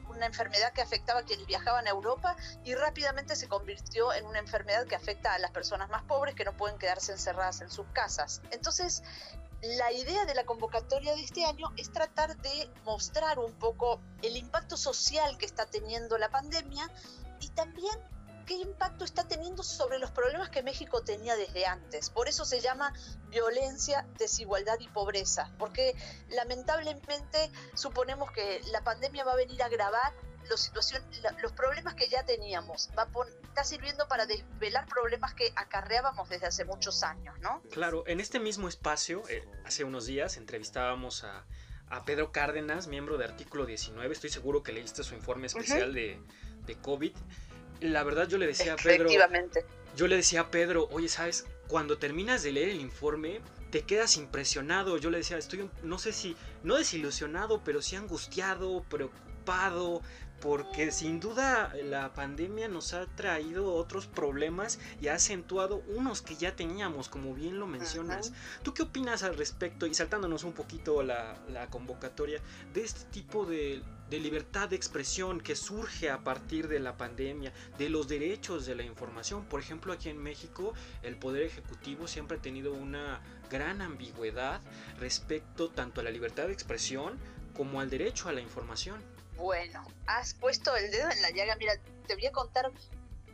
una 0.08 0.26
enfermedad 0.26 0.72
que 0.72 0.82
afectaba 0.82 1.20
a 1.20 1.22
quienes 1.24 1.46
viajaban 1.46 1.86
a 1.86 1.90
Europa 1.90 2.36
y 2.64 2.74
rápidamente 2.74 3.34
se 3.34 3.48
convirtió 3.48 4.12
en 4.12 4.26
una 4.26 4.38
enfermedad 4.38 4.86
que 4.86 4.94
afecta 4.94 5.34
a 5.34 5.38
las 5.38 5.50
personas 5.50 5.88
más 5.90 6.02
pobres 6.04 6.34
que 6.34 6.44
no 6.44 6.56
pueden 6.56 6.78
quedarse 6.78 7.12
encerradas 7.12 7.60
en 7.60 7.70
sus 7.70 7.86
casas. 7.92 8.42
Entonces, 8.50 9.02
la 9.62 9.92
idea 9.92 10.24
de 10.24 10.34
la 10.34 10.44
convocatoria 10.44 11.14
de 11.14 11.22
este 11.22 11.44
año 11.44 11.68
es 11.76 11.92
tratar 11.92 12.36
de 12.38 12.68
mostrar 12.84 13.38
un 13.38 13.52
poco 13.52 14.00
el 14.22 14.36
impacto 14.36 14.76
social 14.76 15.38
que 15.38 15.46
está 15.46 15.66
teniendo 15.66 16.18
la 16.18 16.30
pandemia 16.30 16.90
y 17.40 17.48
también 17.50 17.96
qué 18.44 18.54
impacto 18.54 19.04
está 19.04 19.28
teniendo 19.28 19.62
sobre 19.62 20.00
los 20.00 20.10
problemas 20.10 20.50
que 20.50 20.64
México 20.64 21.02
tenía 21.02 21.36
desde 21.36 21.64
antes. 21.64 22.10
Por 22.10 22.28
eso 22.28 22.44
se 22.44 22.60
llama 22.60 22.92
violencia, 23.28 24.04
desigualdad 24.18 24.80
y 24.80 24.88
pobreza, 24.88 25.50
porque 25.58 25.94
lamentablemente 26.28 27.52
suponemos 27.74 28.32
que 28.32 28.60
la 28.72 28.82
pandemia 28.82 29.24
va 29.24 29.32
a 29.32 29.36
venir 29.36 29.62
a 29.62 29.66
agravar 29.66 30.12
los, 30.48 30.70
los 31.42 31.52
problemas 31.52 31.94
que 31.94 32.08
ya 32.08 32.24
teníamos. 32.24 32.90
Va 32.98 33.08
está 33.52 33.64
sirviendo 33.64 34.08
para 34.08 34.24
desvelar 34.24 34.86
problemas 34.86 35.34
que 35.34 35.52
acarreábamos 35.56 36.28
desde 36.28 36.46
hace 36.46 36.64
muchos 36.64 37.02
años, 37.02 37.38
¿no? 37.40 37.62
Claro, 37.70 38.04
en 38.06 38.20
este 38.20 38.40
mismo 38.40 38.66
espacio, 38.68 39.22
eh, 39.28 39.44
hace 39.64 39.84
unos 39.84 40.06
días, 40.06 40.38
entrevistábamos 40.38 41.24
a, 41.24 41.44
a, 41.90 42.04
Pedro 42.04 42.32
Cárdenas, 42.32 42.86
miembro 42.86 43.18
de 43.18 43.26
Artículo 43.26 43.66
19. 43.66 44.12
Estoy 44.12 44.30
seguro 44.30 44.62
que 44.62 44.72
leíste 44.72 45.04
su 45.04 45.14
informe 45.14 45.48
especial 45.48 45.92
de, 45.92 46.18
de 46.64 46.76
COVID. 46.76 47.12
La 47.80 48.04
verdad, 48.04 48.26
yo 48.28 48.38
le 48.38 48.46
decía 48.46 48.74
a 48.74 48.76
Pedro. 48.76 49.08
Yo 49.94 50.06
le 50.06 50.16
decía 50.16 50.42
a 50.42 50.50
Pedro, 50.50 50.88
oye, 50.90 51.08
¿sabes? 51.08 51.44
Cuando 51.68 51.98
terminas 51.98 52.42
de 52.42 52.52
leer 52.52 52.70
el 52.70 52.80
informe, 52.80 53.42
te 53.70 53.82
quedas 53.82 54.16
impresionado. 54.16 54.96
Yo 54.96 55.10
le 55.10 55.18
decía, 55.18 55.36
estoy, 55.36 55.68
no 55.82 55.98
sé 55.98 56.12
si, 56.12 56.36
no 56.62 56.76
desilusionado, 56.76 57.62
pero 57.62 57.82
sí 57.82 57.96
angustiado, 57.96 58.82
preocupado, 58.84 60.00
porque 60.42 60.90
sin 60.90 61.20
duda 61.20 61.72
la 61.84 62.12
pandemia 62.14 62.66
nos 62.66 62.94
ha 62.94 63.06
traído 63.06 63.72
otros 63.72 64.08
problemas 64.08 64.80
y 65.00 65.06
ha 65.06 65.14
acentuado 65.14 65.84
unos 65.86 66.20
que 66.20 66.34
ya 66.34 66.56
teníamos, 66.56 67.08
como 67.08 67.32
bien 67.32 67.60
lo 67.60 67.68
mencionas. 67.68 68.32
¿Tú 68.64 68.74
qué 68.74 68.82
opinas 68.82 69.22
al 69.22 69.36
respecto, 69.36 69.86
y 69.86 69.94
saltándonos 69.94 70.42
un 70.42 70.52
poquito 70.52 71.04
la, 71.04 71.36
convocatoria, 71.70 72.40
de 72.74 72.82
este 72.82 73.04
tipo 73.12 73.46
de, 73.46 73.84
de, 74.10 74.18
libertad 74.18 74.68
de 74.68 74.74
expresión 74.74 75.40
que 75.40 75.54
surge 75.54 76.10
a 76.10 76.24
partir 76.24 76.66
de 76.66 76.80
la 76.80 76.96
pandemia, 76.96 77.52
de 77.78 77.88
los 77.88 78.08
derechos 78.08 78.66
de 78.66 78.74
la 78.74 78.82
información? 78.82 79.44
Por 79.44 79.60
ejemplo, 79.60 79.92
aquí 79.92 80.08
en 80.08 80.18
México, 80.18 80.74
el 81.04 81.14
Poder 81.14 81.44
Ejecutivo 81.44 82.08
siempre 82.08 82.38
ha 82.38 82.42
tenido 82.42 82.72
una 82.72 83.20
gran 83.48 83.80
ambigüedad 83.80 84.60
respecto 84.98 85.68
tanto 85.68 86.00
a 86.00 86.04
la 86.04 86.10
libertad 86.10 86.48
de 86.48 86.52
expresión 86.52 87.16
como 87.54 87.80
al 87.80 87.90
derecho 87.90 88.28
a 88.28 88.32
la 88.32 88.40
información. 88.40 89.11
Bueno, 89.42 89.84
has 90.06 90.34
puesto 90.34 90.76
el 90.76 90.92
dedo 90.92 91.10
en 91.10 91.20
la 91.20 91.30
llaga. 91.30 91.56
Mira, 91.56 91.74
te 92.06 92.14
voy 92.14 92.26
a 92.26 92.30
contar, 92.30 92.70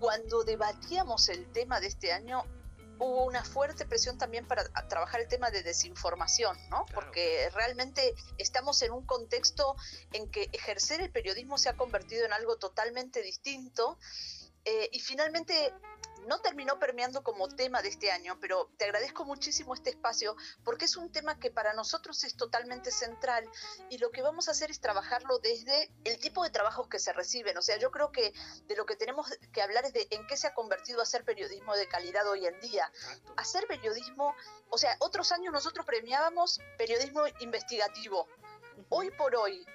cuando 0.00 0.42
debatíamos 0.42 1.28
el 1.28 1.44
tema 1.52 1.80
de 1.80 1.88
este 1.88 2.14
año, 2.14 2.44
hubo 2.98 3.26
una 3.26 3.44
fuerte 3.44 3.84
presión 3.84 4.16
también 4.16 4.46
para 4.46 4.64
trabajar 4.88 5.20
el 5.20 5.28
tema 5.28 5.50
de 5.50 5.62
desinformación, 5.62 6.56
¿no? 6.70 6.86
Porque 6.94 7.50
realmente 7.50 8.14
estamos 8.38 8.80
en 8.80 8.92
un 8.92 9.04
contexto 9.04 9.76
en 10.14 10.30
que 10.30 10.48
ejercer 10.54 11.02
el 11.02 11.10
periodismo 11.10 11.58
se 11.58 11.68
ha 11.68 11.76
convertido 11.76 12.24
en 12.24 12.32
algo 12.32 12.56
totalmente 12.56 13.20
distinto 13.20 13.98
eh, 14.64 14.88
y 14.90 15.00
finalmente 15.00 15.74
no 16.28 16.40
terminó 16.40 16.78
permeando 16.78 17.22
como 17.22 17.48
tema 17.48 17.80
de 17.80 17.88
este 17.88 18.10
año, 18.10 18.38
pero 18.38 18.70
te 18.76 18.84
agradezco 18.84 19.24
muchísimo 19.24 19.74
este 19.74 19.90
espacio 19.90 20.36
porque 20.62 20.84
es 20.84 20.96
un 20.96 21.10
tema 21.10 21.40
que 21.40 21.50
para 21.50 21.72
nosotros 21.72 22.22
es 22.22 22.36
totalmente 22.36 22.90
central 22.90 23.48
y 23.88 23.96
lo 23.96 24.10
que 24.10 24.20
vamos 24.20 24.46
a 24.46 24.50
hacer 24.50 24.70
es 24.70 24.78
trabajarlo 24.78 25.38
desde 25.38 25.90
el 26.04 26.18
tipo 26.18 26.44
de 26.44 26.50
trabajos 26.50 26.86
que 26.88 26.98
se 26.98 27.14
reciben. 27.14 27.56
O 27.56 27.62
sea, 27.62 27.78
yo 27.78 27.90
creo 27.90 28.12
que 28.12 28.34
de 28.66 28.76
lo 28.76 28.84
que 28.84 28.94
tenemos 28.94 29.26
que 29.52 29.62
hablar 29.62 29.86
es 29.86 29.94
de 29.94 30.06
en 30.10 30.26
qué 30.26 30.36
se 30.36 30.46
ha 30.46 30.54
convertido 30.54 31.00
hacer 31.00 31.24
periodismo 31.24 31.74
de 31.74 31.88
calidad 31.88 32.28
hoy 32.28 32.46
en 32.46 32.60
día. 32.60 32.92
Hacer 33.36 33.66
periodismo, 33.66 34.34
o 34.68 34.76
sea, 34.76 34.96
otros 35.00 35.32
años 35.32 35.52
nosotros 35.52 35.86
premiábamos 35.86 36.60
periodismo 36.76 37.22
investigativo. 37.40 38.28
Hoy 38.90 39.10
por 39.12 39.34
hoy 39.34 39.66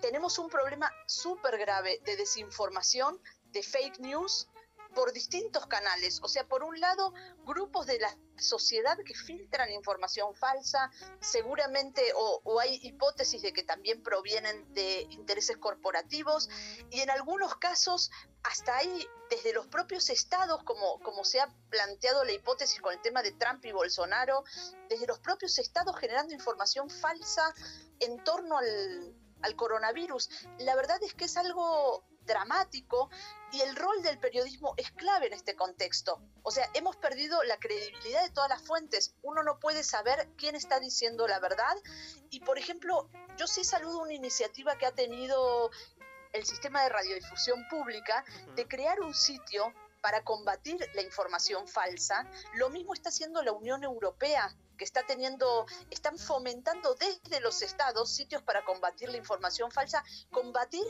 tenemos 0.00 0.38
un 0.38 0.48
problema 0.48 0.90
súper 1.06 1.58
grave 1.58 2.00
de 2.06 2.16
desinformación, 2.16 3.20
de 3.52 3.62
fake 3.62 3.98
news 3.98 4.48
por 4.94 5.12
distintos 5.12 5.66
canales. 5.66 6.20
O 6.22 6.28
sea, 6.28 6.46
por 6.46 6.62
un 6.62 6.80
lado, 6.80 7.12
grupos 7.44 7.86
de 7.86 7.98
la 7.98 8.16
sociedad 8.36 8.98
que 9.04 9.14
filtran 9.14 9.70
información 9.70 10.34
falsa, 10.34 10.90
seguramente, 11.20 12.02
o, 12.14 12.60
hay 12.60 12.78
hipótesis 12.82 13.42
de 13.42 13.52
que 13.52 13.62
también 13.62 14.02
provienen 14.02 14.72
de 14.74 15.06
intereses 15.10 15.56
corporativos, 15.56 16.48
y 16.90 17.00
en 17.00 17.10
algunos 17.10 17.56
casos 17.56 18.10
hasta 18.42 18.76
hay 18.76 19.06
desde 19.28 19.52
los 19.52 19.66
propios 19.66 20.08
estados, 20.10 20.62
como, 20.64 21.00
como 21.00 21.24
se 21.24 21.40
ha 21.40 21.54
planteado 21.68 22.24
la 22.24 22.32
hipótesis 22.32 22.80
con 22.80 22.92
el 22.92 23.00
tema 23.00 23.22
de 23.22 23.32
Trump 23.32 23.64
y 23.64 23.72
Bolsonaro, 23.72 24.44
desde 24.88 25.06
los 25.06 25.18
propios 25.18 25.58
estados 25.58 25.96
generando 25.98 26.34
información 26.34 26.88
falsa 26.88 27.54
en 28.00 28.22
torno 28.24 28.58
al, 28.58 29.14
al 29.42 29.56
coronavirus. 29.56 30.30
La 30.58 30.74
verdad 30.74 30.98
es 31.02 31.14
que 31.14 31.26
es 31.26 31.36
algo 31.36 32.04
dramático 32.22 33.10
y 33.52 33.60
el 33.60 33.74
rol 33.76 34.02
del 34.02 34.18
periodismo 34.18 34.74
es 34.76 34.90
clave 34.92 35.26
en 35.26 35.32
este 35.32 35.56
contexto. 35.56 36.20
O 36.42 36.50
sea, 36.50 36.70
hemos 36.74 36.96
perdido 36.96 37.42
la 37.44 37.58
credibilidad 37.58 38.22
de 38.22 38.30
todas 38.30 38.48
las 38.48 38.62
fuentes. 38.62 39.14
Uno 39.22 39.42
no 39.42 39.58
puede 39.58 39.82
saber 39.82 40.28
quién 40.36 40.54
está 40.54 40.80
diciendo 40.80 41.26
la 41.26 41.40
verdad. 41.40 41.76
Y, 42.30 42.40
por 42.40 42.58
ejemplo, 42.58 43.08
yo 43.36 43.46
sí 43.46 43.64
saludo 43.64 44.02
una 44.02 44.14
iniciativa 44.14 44.76
que 44.78 44.86
ha 44.86 44.92
tenido 44.92 45.70
el 46.32 46.44
sistema 46.46 46.82
de 46.82 46.90
radiodifusión 46.90 47.66
pública 47.68 48.24
de 48.54 48.68
crear 48.68 49.00
un 49.00 49.14
sitio 49.14 49.72
para 50.00 50.22
combatir 50.22 50.78
la 50.94 51.02
información 51.02 51.66
falsa. 51.66 52.26
Lo 52.54 52.70
mismo 52.70 52.94
está 52.94 53.08
haciendo 53.08 53.42
la 53.42 53.52
Unión 53.52 53.84
Europea 53.84 54.54
que 54.78 54.84
está 54.84 55.04
teniendo, 55.04 55.66
están 55.90 56.18
fomentando 56.18 56.94
desde 56.94 57.40
los 57.40 57.60
estados 57.60 58.10
sitios 58.14 58.42
para 58.42 58.64
combatir 58.64 59.10
la 59.10 59.18
información 59.18 59.70
falsa, 59.70 60.02
combatir 60.30 60.86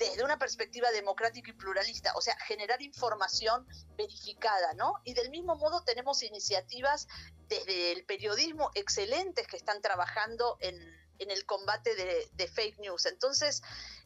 desde 0.00 0.24
una 0.24 0.38
perspectiva 0.38 0.90
democrática 0.92 1.50
y 1.50 1.52
pluralista, 1.52 2.14
o 2.16 2.22
sea, 2.22 2.34
generar 2.46 2.80
información 2.80 3.68
verificada, 3.98 4.72
¿no? 4.72 4.94
Y 5.04 5.12
del 5.12 5.28
mismo 5.28 5.56
modo 5.56 5.84
tenemos 5.84 6.22
iniciativas 6.22 7.06
desde 7.48 7.92
el 7.92 8.04
periodismo 8.06 8.70
excelentes 8.74 9.46
que 9.46 9.58
están 9.58 9.82
trabajando 9.82 10.56
en, 10.60 10.98
el 11.18 11.44
combate 11.44 11.94
de, 11.94 12.48
fake 12.48 12.78
news. 12.78 13.04
Entonces, 13.04 13.62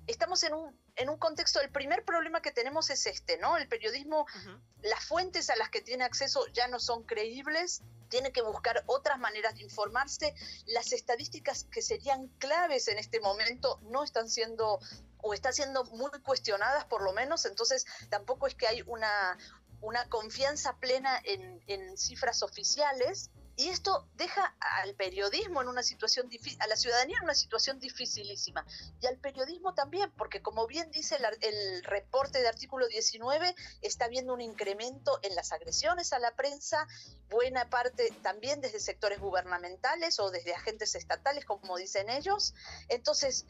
estamos 0.09 0.43
en 0.43 0.53
un, 0.53 0.77
en 0.97 1.09
un 1.09 1.17
contexto, 1.17 1.61
el 1.61 1.71
primer 1.71 2.05
problema 2.05 2.43
que 2.43 2.51
tenemos 2.51 2.91
es 2.91 3.07
este, 3.07 3.39
¿no? 3.39 3.57
El 3.57 3.69
periodismo, 3.69 4.27
las 4.83 5.05
fuentes 5.05 5.49
a 5.49 5.55
las 5.55 5.71
que 5.71 5.81
tiene 5.81 6.03
acceso 6.03 6.45
ya 6.49 6.67
no 6.67 6.81
son 6.81 7.05
creíbles, 7.05 7.83
tiene 8.09 8.33
que 8.33 8.43
buscar 8.43 8.83
otras 8.87 9.21
maneras 9.21 9.55
de 9.55 9.63
informarse. 9.63 10.35
Las 10.67 10.93
estadísticas 10.93 11.69
que 11.71 11.83
serían 11.83 12.27
claves 12.39 12.89
en 12.89 12.99
este 12.99 13.21
momento 13.21 13.79
no 13.83 14.03
están 14.03 14.29
siendo 14.29 14.81
o 15.25 15.33
está 15.33 15.53
siendo 15.53 15.85
muy 15.85 16.11
cuestionadas 16.23 16.85
por 16.85 17.03
lo 17.03 17.13
menos, 17.13 17.47
entonces 17.47 17.87
tampoco 18.11 18.47
es 18.47 18.55
que 18.55 18.69
hay 18.69 18.83
una, 18.83 19.39
una 19.81 20.07
confianza 20.09 20.77
plena 20.77 21.19
en, 21.25 21.63
en 21.67 21.97
cifras 21.97 22.43
oficiales. 22.43 23.31
Y 23.57 23.69
esto 23.69 24.09
deja 24.17 24.57
al 24.59 24.97
periodismo 24.97 25.63
en 25.63 25.69
una 25.69 25.85
situación 25.85 26.29
difícil, 26.29 26.61
a 26.61 26.67
la 26.67 26.77
ciudadanía 26.77 27.19
en 27.19 27.25
una 27.25 27.37
situación 27.37 27.79
dificilísima. 27.79 28.67
Y 29.01 29.07
al 29.07 29.17
periodismo 29.19 29.75
también, 29.75 30.11
porque 30.19 30.43
como 30.43 30.67
bien 30.67 30.91
dice 30.91 31.17
el, 31.17 31.25
el, 31.41 31.85
reporte 31.85 32.41
de 32.41 32.49
artículo 32.49 32.89
19, 32.89 33.55
está 33.81 34.07
habiendo 34.07 34.35
un 34.35 34.41
incremento 34.41 35.21
en 35.23 35.37
las 35.37 35.53
agresiones 35.53 36.13
a 36.13 36.19
la 36.19 36.33
prensa, 36.33 36.89
buena 37.31 37.71
parte 37.71 38.13
también 38.23 38.61
desde 38.61 38.81
sectores 38.81 39.21
gubernamentales 39.21 40.19
o 40.19 40.33
desde 40.33 40.53
agentes 40.53 40.97
estatales, 40.97 41.45
como 41.45 41.77
dicen 41.77 42.11
ellos. 42.11 42.55
Entonces, 42.89 43.47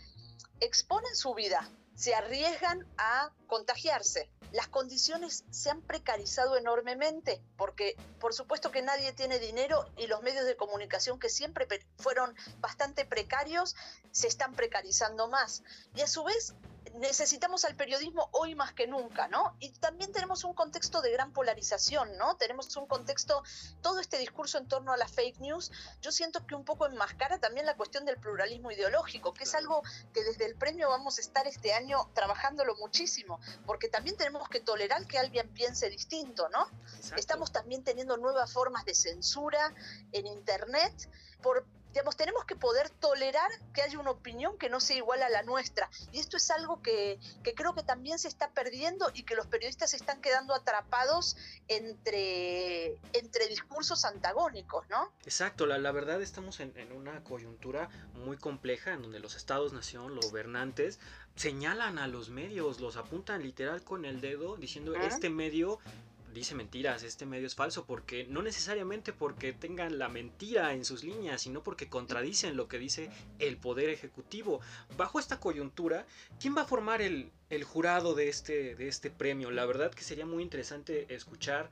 exponen 0.61 1.15
su 1.15 1.35
vida, 1.35 1.69
se 1.95 2.15
arriesgan 2.15 2.87
a 2.99 3.31
contagiarse. 3.47 4.31
Las 4.53 4.69
condiciones 4.69 5.45
se 5.51 5.71
han 5.71 5.83
precarizado 5.83 6.57
enormemente 6.57 7.43
porque 7.57 7.97
por 8.21 8.35
supuesto 8.35 8.71
que 8.71 8.83
nadie 8.83 9.13
tiene 9.13 9.39
dinero 9.39 9.91
y 9.97 10.07
los 10.07 10.23
medios 10.23 10.45
de 10.45 10.57
comunicación 10.57 11.19
que 11.19 11.29
siempre 11.29 11.67
fueron 11.99 12.35
bastante 12.61 13.05
precarios 13.05 13.75
se 14.13 14.29
están 14.29 14.55
precarizando 14.55 15.29
más. 15.29 15.63
Y 15.97 16.03
a 16.03 16.07
su 16.07 16.23
vez 16.25 16.55
necesitamos 16.95 17.65
al 17.65 17.77
periodismo 17.77 18.29
hoy 18.33 18.55
más 18.55 18.73
que 18.73 18.87
nunca, 18.87 19.29
¿no? 19.29 19.57
Y 19.59 19.71
también 19.73 20.13
tenemos 20.13 20.45
un 20.45 20.55
contexto 20.55 21.01
de 21.03 21.11
gran 21.13 21.33
polarización, 21.33 22.17
¿no? 22.17 22.37
Tenemos 22.37 22.77
un 22.77 22.87
contexto, 22.87 23.43
todo 23.83 24.01
este 24.01 24.19
discurso 24.19 24.59
en 24.59 24.69
torno 24.69 24.93
a 24.93 24.97
las 24.97 25.13
fake 25.13 25.41
news, 25.41 25.73
yo 26.01 26.13
siento 26.13 26.47
que 26.47 26.55
un 26.55 26.65
poco 26.65 26.87
enmascara 26.87 27.39
también 27.39 27.67
la 27.67 27.77
cuestión 27.77 28.05
del 28.05 28.19
pluralismo 28.19 28.71
ideológico, 28.71 29.33
que 29.35 29.45
es 29.45 29.55
algo 29.55 29.83
que 30.13 30.23
desde 30.23 30.47
el 30.47 30.57
premio 30.57 30.89
vamos 30.89 31.19
a 31.19 31.21
estar 31.21 31.47
este 31.47 31.73
año 31.73 32.11
trabajándolo 32.15 32.77
muchísimo, 32.77 33.41
porque 33.67 33.89
también 33.89 34.17
tenemos 34.17 34.49
que 34.49 34.61
tolerar 34.61 35.07
que 35.07 35.19
alguien 35.19 35.49
piense 35.49 35.89
distinto, 35.91 36.49
¿no? 36.51 36.67
Estamos 37.17 37.53
también 37.53 37.83
teniendo 37.83 38.17
nuevas 38.17 38.53
formas 38.53 38.85
de 38.85 38.95
censura 38.95 39.75
en 40.13 40.27
Internet 40.27 41.11
por 41.43 41.67
digamos, 41.95 42.17
tenemos 42.17 42.45
que 42.45 42.57
poder 42.57 42.91
tolerar 42.91 43.49
que 43.73 43.81
haya 43.81 44.01
una 44.01 44.11
opinión 44.11 44.59
que 44.59 44.69
no 44.69 44.81
sea 44.81 44.97
igual 44.97 45.23
a 45.23 45.29
la 45.29 45.45
nuestra. 45.45 45.89
Y 46.11 46.19
esto 46.19 46.37
es 46.37 46.51
algo 46.51 46.83
que, 46.83 47.21
creo 47.55 47.73
que 47.77 47.85
también 47.85 48.19
se 48.19 48.27
está 48.27 48.51
perdiendo 48.51 49.13
y 49.15 49.23
que 49.23 49.37
los 49.37 49.47
periodistas 49.47 49.91
se 49.91 49.97
están 49.97 50.21
quedando 50.21 50.55
atrapados 50.55 51.37
entre, 51.69 52.99
entre 53.13 53.47
discursos 53.47 54.05
antagónicos, 54.05 54.89
¿no? 54.91 55.13
Exacto, 55.25 55.67
la, 55.67 55.79
la 55.79 55.93
verdad 55.93 56.21
estamos 56.21 56.59
en, 56.59 56.75
una 56.91 57.23
coyuntura 57.23 57.89
muy 58.15 58.39
compleja 58.39 58.93
en 58.93 59.03
donde 59.03 59.21
los 59.21 59.37
estados-nación, 59.37 60.17
los 60.17 60.33
gobernantes, 60.33 60.99
señalan 61.37 61.99
a 61.99 62.09
los 62.09 62.29
medios, 62.29 62.81
los 62.81 62.97
apuntan 62.97 63.45
literal 63.45 63.85
con 63.85 64.05
el 64.05 64.21
dedo, 64.21 64.57
diciendo, 64.57 64.97
este 64.97 65.31
medio 65.31 65.79
dice 66.35 66.55
mentiras, 66.55 67.03
este 67.03 67.25
medio 67.25 67.47
es 67.47 67.55
falso, 67.55 67.87
porque 67.87 68.27
no 68.29 68.43
necesariamente 68.43 69.13
porque 69.13 69.53
tengan 69.53 69.99
la 69.99 70.09
mentira 70.09 70.73
en 70.75 70.85
sus 70.85 71.05
líneas, 71.05 71.43
sino 71.43 71.63
porque 71.63 71.89
contradicen 71.89 72.57
lo 72.57 72.69
que 72.69 72.79
dice 72.79 73.11
el 73.39 73.57
Poder 73.57 73.89
Ejecutivo. 73.89 74.61
Bajo 74.97 75.19
esta 75.19 75.41
coyuntura, 75.41 76.07
¿quién 76.41 76.57
va 76.57 76.63
a 76.63 76.67
formar 76.67 77.01
el, 77.01 77.33
jurado 77.65 78.15
de 78.15 78.29
este, 78.29 78.75
de 78.75 78.89
este 78.89 79.11
premio? 79.11 79.51
La 79.51 79.65
verdad 79.65 79.93
que 79.93 80.03
sería 80.03 80.27
muy 80.27 80.43
interesante 80.43 81.15
escuchar 81.15 81.71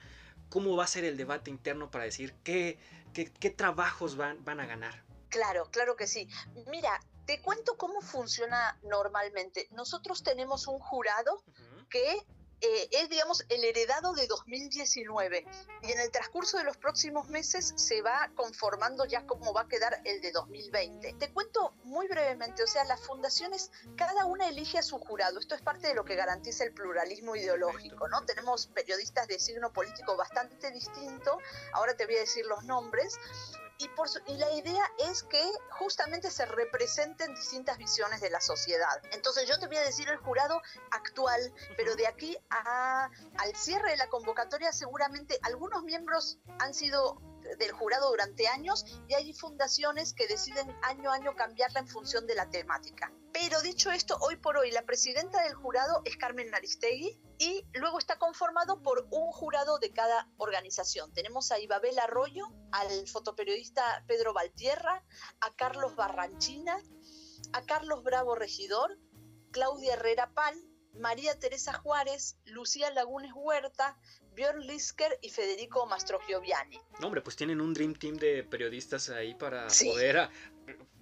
cómo 0.48 0.76
va 0.76 0.84
a 0.84 0.88
ser 0.88 1.04
el 1.04 1.16
debate 1.16 1.50
interno 1.50 1.90
para 1.90 2.04
decir 2.04 2.34
qué, 2.44 2.78
qué, 3.12 3.50
trabajos 3.50 4.16
van, 4.16 4.44
van 4.44 4.60
a 4.60 4.66
ganar. 4.66 5.02
Claro, 5.28 5.68
claro 5.70 5.96
que 5.96 6.06
sí. 6.06 6.28
Mira, 6.70 7.00
te 7.26 7.40
cuento 7.40 7.76
cómo 7.76 8.00
funciona 8.00 8.78
normalmente. 8.82 9.68
Nosotros 9.72 10.22
tenemos 10.22 10.68
un 10.68 10.78
jurado 10.78 11.42
que 11.88 12.22
eh, 12.62 12.88
es, 12.92 13.08
digamos, 13.08 13.44
el 13.48 13.64
heredado 13.64 14.14
de 14.14 14.28
2019 14.28 15.44
y 15.82 15.90
en 15.90 15.98
el 15.98 16.10
transcurso 16.12 16.58
de 16.58 16.64
los 16.64 16.76
próximos 16.76 17.28
meses 17.28 17.74
se 17.74 18.02
va 18.02 18.30
conformando 18.36 19.04
ya 19.04 19.26
cómo 19.26 19.52
va 19.52 19.62
a 19.62 19.68
quedar 19.68 20.00
el 20.04 20.20
de 20.20 20.30
2020. 20.30 21.14
Te 21.14 21.32
cuento 21.32 21.74
muy 21.82 22.06
brevemente, 22.06 22.62
o 22.62 22.66
sea, 22.68 22.84
las 22.84 23.00
fundaciones, 23.00 23.72
cada 23.96 24.26
una 24.26 24.48
elige 24.48 24.78
a 24.78 24.82
su 24.82 24.98
jurado. 24.98 25.40
Esto 25.40 25.56
es 25.56 25.62
parte 25.62 25.88
de 25.88 25.94
lo 25.94 26.04
que 26.04 26.14
garantiza 26.14 26.62
el 26.62 26.72
pluralismo 26.72 27.34
ideológico, 27.34 28.08
¿no? 28.08 28.24
Tenemos 28.24 28.68
periodistas 28.68 29.26
de 29.26 29.40
signo 29.40 29.72
político 29.72 30.16
bastante 30.16 30.70
distinto, 30.70 31.38
ahora 31.72 31.96
te 31.96 32.06
voy 32.06 32.14
a 32.16 32.20
decir 32.20 32.46
los 32.46 32.62
nombres, 32.62 33.18
y, 33.82 33.88
por 33.88 34.08
y, 34.26 34.36
la 34.36 34.52
idea 34.52 34.84
es 35.10 35.22
que 35.24 35.42
justamente 35.70 36.30
se 36.30 36.46
representen 36.46 37.34
distintas 37.34 37.78
visiones 37.78 38.20
de 38.20 38.30
la 38.30 38.40
sociedad. 38.40 39.02
Entonces 39.12 39.48
yo 39.48 39.58
te 39.58 39.66
voy 39.66 39.76
a 39.76 39.82
decir 39.82 40.08
el 40.08 40.18
jurado 40.18 40.60
actual, 40.90 41.52
pero 41.76 41.96
de 41.96 42.06
aquí 42.06 42.36
a, 42.50 43.10
al 43.38 43.56
cierre 43.56 43.90
de 43.90 43.96
la 43.96 44.08
convocatoria 44.08 44.72
seguramente 44.72 45.38
algunos 45.42 45.82
miembros 45.82 46.38
han 46.58 46.74
sido 46.74 47.20
del 47.58 47.72
jurado 47.72 48.10
durante 48.10 48.46
años 48.48 48.84
y 49.08 49.14
hay 49.14 49.32
fundaciones 49.32 50.14
que 50.14 50.26
deciden 50.26 50.74
año 50.82 51.10
a 51.10 51.14
año 51.14 51.34
cambiarla 51.34 51.80
en 51.80 51.88
función 51.88 52.26
de 52.26 52.34
la 52.34 52.48
temática. 52.48 53.12
Pero 53.32 53.60
dicho 53.62 53.90
esto, 53.90 54.16
hoy 54.20 54.36
por 54.36 54.56
hoy 54.56 54.70
la 54.70 54.82
presidenta 54.82 55.42
del 55.42 55.54
jurado 55.54 56.02
es 56.04 56.16
Carmen 56.16 56.50
Naristegui 56.50 57.20
y 57.42 57.66
luego 57.72 57.98
está 57.98 58.18
conformado 58.18 58.82
por 58.82 59.08
un 59.10 59.32
jurado 59.32 59.80
de 59.80 59.92
cada 59.92 60.28
organización. 60.36 61.12
Tenemos 61.12 61.50
a 61.50 61.58
Ibabel 61.58 61.98
Arroyo, 61.98 62.46
al 62.70 63.08
fotoperiodista 63.08 64.04
Pedro 64.06 64.32
Valtierra, 64.32 65.04
a 65.40 65.52
Carlos 65.56 65.96
Barranchina, 65.96 66.78
a 67.52 67.66
Carlos 67.66 68.04
Bravo 68.04 68.36
Regidor, 68.36 68.96
Claudia 69.50 69.94
Herrera 69.94 70.30
Pan, 70.32 70.54
María 70.94 71.36
Teresa 71.36 71.72
Juárez, 71.72 72.38
Lucía 72.44 72.92
Lagunes 72.92 73.32
Huerta, 73.34 73.98
Björn 74.36 74.64
Lisker 74.64 75.18
y 75.20 75.30
Federico 75.30 75.84
Mastrogioviani. 75.86 76.80
No, 77.00 77.08
hombre, 77.08 77.22
pues 77.22 77.34
tienen 77.34 77.60
un 77.60 77.74
Dream 77.74 77.94
Team 77.94 78.18
de 78.18 78.44
periodistas 78.44 79.08
ahí 79.08 79.34
para 79.34 79.66
poder 79.66 80.30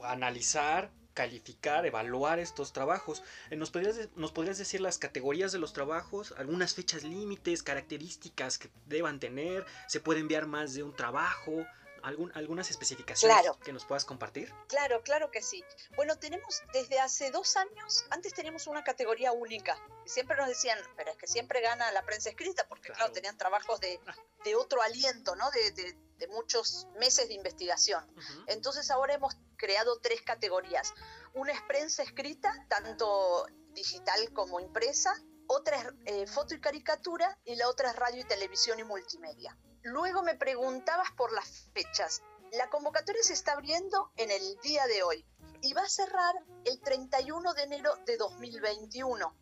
analizar, 0.02 0.90
calificar, 1.14 1.86
evaluar 1.86 2.38
estos 2.38 2.72
trabajos. 2.72 3.22
Eh, 3.50 3.56
¿Nos 3.56 3.70
podrías, 3.70 4.08
¿Nos 4.16 4.32
podrías 4.32 4.58
decir 4.58 4.80
las 4.80 4.98
categorías 4.98 5.52
de 5.52 5.58
los 5.58 5.72
trabajos? 5.72 6.34
¿Algunas 6.38 6.74
fechas 6.74 7.04
límites, 7.04 7.62
características 7.62 8.58
que 8.58 8.70
deban 8.86 9.20
tener? 9.20 9.64
¿Se 9.86 10.00
puede 10.00 10.20
enviar 10.20 10.46
más 10.46 10.74
de 10.74 10.82
un 10.82 10.94
trabajo? 10.94 11.66
¿Algún, 12.02 12.32
¿Algunas 12.34 12.70
especificaciones 12.70 13.36
que 13.64 13.72
nos 13.72 13.84
puedas 13.84 14.04
compartir? 14.04 14.52
Claro, 14.68 15.02
claro 15.02 15.30
que 15.30 15.42
sí. 15.42 15.64
Bueno, 15.96 16.18
tenemos 16.18 16.62
desde 16.72 16.98
hace 16.98 17.30
dos 17.30 17.56
años, 17.56 18.04
antes 18.10 18.34
teníamos 18.34 18.66
una 18.66 18.84
categoría 18.84 19.32
única. 19.32 19.78
Siempre 20.06 20.36
nos 20.36 20.48
decían, 20.48 20.78
pero 20.96 21.10
es 21.10 21.16
que 21.16 21.26
siempre 21.26 21.60
gana 21.60 21.90
la 21.92 22.02
prensa 22.02 22.30
escrita, 22.30 22.66
porque 22.68 22.92
claro, 22.92 23.12
tenían 23.12 23.36
trabajos 23.36 23.80
de, 23.80 24.00
ah. 24.06 24.14
de, 24.44 24.56
otro 24.56 24.82
aliento, 24.82 25.36
¿no? 25.36 25.50
De, 25.50 25.70
de, 25.72 25.96
de 26.20 26.28
muchos 26.28 26.86
meses 26.98 27.28
de 27.28 27.34
investigación. 27.34 28.04
Entonces 28.46 28.90
ahora 28.90 29.14
hemos 29.14 29.36
creado 29.56 29.98
tres 30.00 30.22
categorías. 30.22 30.92
Una 31.34 31.52
es 31.52 31.62
prensa 31.62 32.02
escrita, 32.02 32.52
tanto 32.68 33.46
digital 33.72 34.32
como 34.32 34.60
impresa, 34.60 35.14
otra 35.46 35.76
es 35.76 35.86
eh, 36.04 36.26
foto 36.26 36.54
y 36.54 36.60
caricatura 36.60 37.36
y 37.44 37.56
la 37.56 37.68
otra 37.68 37.90
es 37.90 37.96
radio 37.96 38.20
y 38.20 38.24
televisión 38.24 38.78
y 38.78 38.84
multimedia. 38.84 39.56
Luego 39.82 40.22
me 40.22 40.34
preguntabas 40.34 41.10
por 41.12 41.32
las 41.32 41.68
fechas. 41.72 42.22
La 42.52 42.68
convocatoria 42.68 43.22
se 43.22 43.32
está 43.32 43.52
abriendo 43.52 44.12
en 44.16 44.30
el 44.30 44.58
día 44.60 44.86
de 44.86 45.02
hoy 45.02 45.24
y 45.62 45.72
va 45.72 45.82
a 45.82 45.88
cerrar 45.88 46.34
el 46.64 46.80
31 46.80 47.54
de 47.54 47.62
enero 47.62 47.96
de 48.06 48.16
2021. 48.16 49.34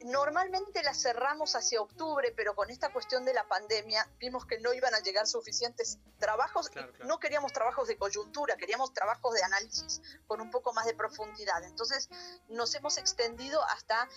Normalmente 0.00 0.82
la 0.82 0.94
cerramos 0.94 1.56
hacia 1.56 1.80
octubre, 1.80 2.32
pero 2.36 2.54
con 2.54 2.70
esta 2.70 2.92
cuestión 2.92 3.24
de 3.24 3.34
la 3.34 3.48
pandemia 3.48 4.08
vimos 4.18 4.46
que 4.46 4.60
no 4.60 4.72
iban 4.72 4.94
a 4.94 5.00
llegar 5.00 5.26
suficientes 5.26 5.98
trabajos. 6.18 6.70
No 7.04 7.18
queríamos 7.18 7.52
trabajos 7.52 7.88
de 7.88 7.96
coyuntura, 7.96 8.56
queríamos 8.56 8.92
trabajos 8.94 9.34
de 9.34 9.42
análisis 9.42 10.00
con 10.26 10.40
un 10.40 10.50
poco 10.50 10.72
más 10.72 10.86
de 10.86 10.94
profundidad. 10.94 11.64
Entonces 11.64 12.08
nos 12.48 12.74
hemos 12.76 12.96
extendido 12.96 13.62
hasta 13.64 14.08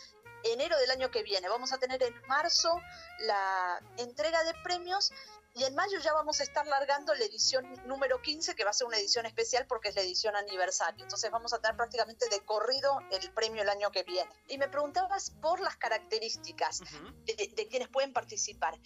enero 0.43 0.77
del 0.77 0.91
año 0.91 1.09
que 1.09 1.23
viene. 1.23 1.49
Vamos 1.49 1.73
a 1.73 1.79
tener 1.79 2.01
en 2.03 2.13
marzo 2.27 2.79
la 3.19 3.81
entrega 3.97 4.43
de 4.43 4.53
premios 4.63 5.11
y 5.53 5.65
en 5.65 5.75
mayo 5.75 5.99
ya 5.99 6.13
vamos 6.13 6.39
a 6.39 6.43
estar 6.43 6.65
largando 6.65 7.13
la 7.13 7.25
edición 7.25 7.65
número 7.85 8.21
15, 8.21 8.55
que 8.55 8.63
va 8.63 8.69
a 8.69 8.73
ser 8.73 8.87
una 8.87 8.97
edición 8.97 9.25
especial 9.25 9.65
porque 9.67 9.89
es 9.89 9.95
la 9.95 10.01
edición 10.01 10.35
aniversario. 10.35 11.03
Entonces 11.03 11.29
vamos 11.29 11.51
a 11.51 11.59
tener 11.59 11.75
prácticamente 11.75 12.29
de 12.29 12.39
corrido 12.45 12.99
el 13.11 13.31
premio 13.33 13.61
el 13.61 13.69
año 13.69 13.91
que 13.91 14.03
viene. 14.03 14.31
Y 14.47 14.57
me 14.57 14.69
preguntabas 14.69 15.31
por 15.41 15.59
las 15.59 15.75
características 15.75 16.81
de, 17.25 17.67
quienes 17.69 17.89
pueden 17.89 18.13
participar. 18.13 18.79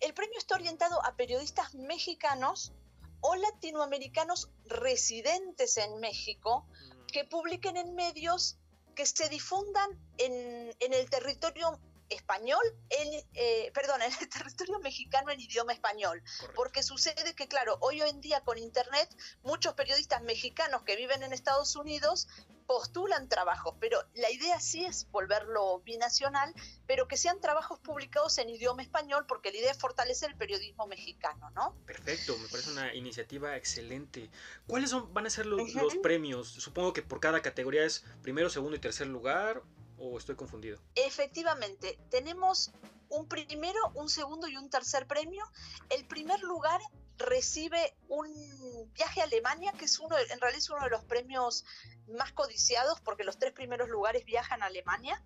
El 0.00 0.14
premio 0.14 0.38
está 0.38 0.54
orientado 0.54 1.04
a 1.04 1.16
periodistas 1.16 1.74
mexicanos 1.74 2.72
o 3.20 3.36
latinoamericanos 3.36 4.50
residentes 4.64 5.76
en 5.76 6.00
México 6.00 6.66
que 7.12 7.24
publiquen 7.24 7.76
en 7.76 7.94
medios 7.94 8.56
que 8.94 9.04
se 9.04 9.28
difundan 9.28 9.90
en, 10.16 10.74
en 10.80 10.92
el 10.94 11.10
territorio 11.10 11.78
español, 12.08 12.62
en, 12.90 13.24
eh, 13.34 13.70
perdón, 13.74 14.02
en 14.02 14.12
el 14.20 14.28
territorio 14.28 14.78
mexicano 14.80 15.30
en 15.30 15.40
idioma 15.40 15.72
español. 15.72 16.22
Porque 16.54 16.82
sucede 16.82 17.34
que, 17.34 17.48
claro, 17.48 17.78
hoy 17.80 18.02
en 18.02 18.20
día 18.20 18.40
con 18.40 18.58
Internet, 18.58 19.08
muchos 19.42 19.74
periodistas 19.74 20.22
mexicanos 20.22 20.82
que 20.82 20.96
viven 20.96 21.22
en 21.22 21.32
Estados 21.32 21.76
Unidos 21.76 22.28
postulan 22.66 23.28
trabajos, 23.28 23.74
pero 23.80 23.98
la 24.14 24.30
idea 24.30 24.60
sí 24.60 24.84
es 24.84 25.08
volverlo 25.10 25.80
binacional, 25.80 26.52
pero 26.86 27.08
que 27.08 27.16
sean 27.16 27.40
trabajos 27.40 27.78
publicados 27.78 28.38
en 28.38 28.50
idioma 28.50 28.82
español, 28.82 29.24
porque 29.26 29.52
la 29.52 29.58
idea 29.58 29.70
es 29.70 29.78
fortalecer 29.78 30.30
el 30.30 30.36
periodismo 30.36 30.86
mexicano, 30.86 31.50
¿no? 31.50 31.76
Perfecto, 31.86 32.36
me 32.38 32.48
parece 32.48 32.70
una 32.70 32.94
iniciativa 32.94 33.56
excelente. 33.56 34.30
¿Cuáles 34.66 34.90
son, 34.90 35.12
van 35.14 35.26
a 35.26 35.30
ser 35.30 35.46
los, 35.46 35.74
los 35.74 35.96
premios? 35.96 36.48
Supongo 36.48 36.92
que 36.92 37.02
por 37.02 37.20
cada 37.20 37.40
categoría 37.40 37.84
es 37.84 38.04
primero, 38.22 38.50
segundo 38.50 38.76
y 38.76 38.80
tercer 38.80 39.06
lugar, 39.06 39.62
¿O 39.98 40.18
estoy 40.18 40.36
confundido? 40.36 40.78
Efectivamente, 40.94 41.98
tenemos 42.10 42.70
un 43.08 43.28
primero, 43.28 43.80
un 43.94 44.08
segundo 44.08 44.48
y 44.48 44.56
un 44.56 44.68
tercer 44.68 45.06
premio. 45.06 45.44
El 45.90 46.06
primer 46.06 46.40
lugar 46.40 46.80
recibe 47.18 47.96
un 48.08 48.92
viaje 48.92 49.20
a 49.20 49.24
Alemania, 49.24 49.72
que 49.72 49.86
es 49.86 49.98
uno, 49.98 50.16
en 50.18 50.40
realidad 50.40 50.58
es 50.58 50.70
uno 50.70 50.84
de 50.84 50.90
los 50.90 51.04
premios 51.04 51.64
más 52.08 52.32
codiciados, 52.32 53.00
porque 53.00 53.24
los 53.24 53.38
tres 53.38 53.52
primeros 53.52 53.88
lugares 53.88 54.24
viajan 54.24 54.62
a 54.62 54.66
Alemania. 54.66 55.22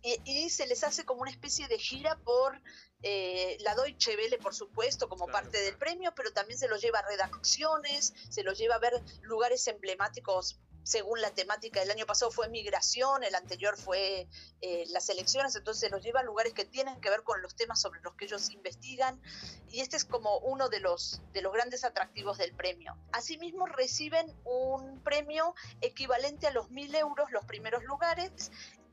Y, 0.00 0.48
se 0.48 0.66
les 0.66 0.84
hace 0.84 1.04
como 1.04 1.22
una 1.22 1.30
especie 1.30 1.66
de 1.66 1.76
gira 1.76 2.16
por 2.20 2.62
eh, 3.02 3.58
la 3.60 3.74
Deutsche 3.74 4.16
Welle, 4.16 4.38
por 4.38 4.54
supuesto, 4.54 5.08
como 5.08 5.26
parte 5.26 5.60
del 5.60 5.76
premio, 5.76 6.14
pero 6.14 6.32
también 6.32 6.58
se 6.58 6.68
los 6.68 6.80
lleva 6.80 7.00
a 7.00 7.06
redacciones, 7.06 8.14
se 8.30 8.44
los 8.44 8.56
lleva 8.56 8.76
a 8.76 8.78
ver 8.78 9.02
lugares 9.22 9.66
emblemáticos 9.66 10.60
según 10.88 11.20
la 11.20 11.30
temática 11.32 11.80
del 11.80 11.90
año 11.90 12.06
pasado 12.06 12.30
fue 12.30 12.48
migración, 12.48 13.22
el 13.22 13.34
anterior 13.34 13.76
fue 13.76 14.26
eh, 14.62 14.84
las 14.88 15.10
elecciones, 15.10 15.54
entonces 15.54 15.90
los 15.90 16.02
lleva 16.02 16.20
a 16.20 16.22
lugares 16.22 16.54
que 16.54 16.64
tienen 16.64 16.98
que 17.02 17.10
ver 17.10 17.24
con 17.24 17.42
los 17.42 17.54
temas 17.54 17.78
sobre 17.78 18.00
los 18.00 18.14
que 18.14 18.24
ellos 18.24 18.48
investigan 18.50 19.20
y 19.68 19.80
este 19.80 19.98
es 19.98 20.06
como 20.06 20.38
uno 20.38 20.70
de 20.70 20.80
los, 20.80 21.20
de 21.34 21.42
los 21.42 21.52
grandes 21.52 21.84
atractivos 21.84 22.38
del 22.38 22.54
premio. 22.54 22.96
Asimismo 23.12 23.66
reciben 23.66 24.34
un 24.44 25.02
premio 25.02 25.54
equivalente 25.82 26.46
a 26.46 26.52
los 26.52 26.70
1.000 26.70 26.96
euros 26.96 27.30
los 27.32 27.44
primeros 27.44 27.84
lugares 27.84 28.50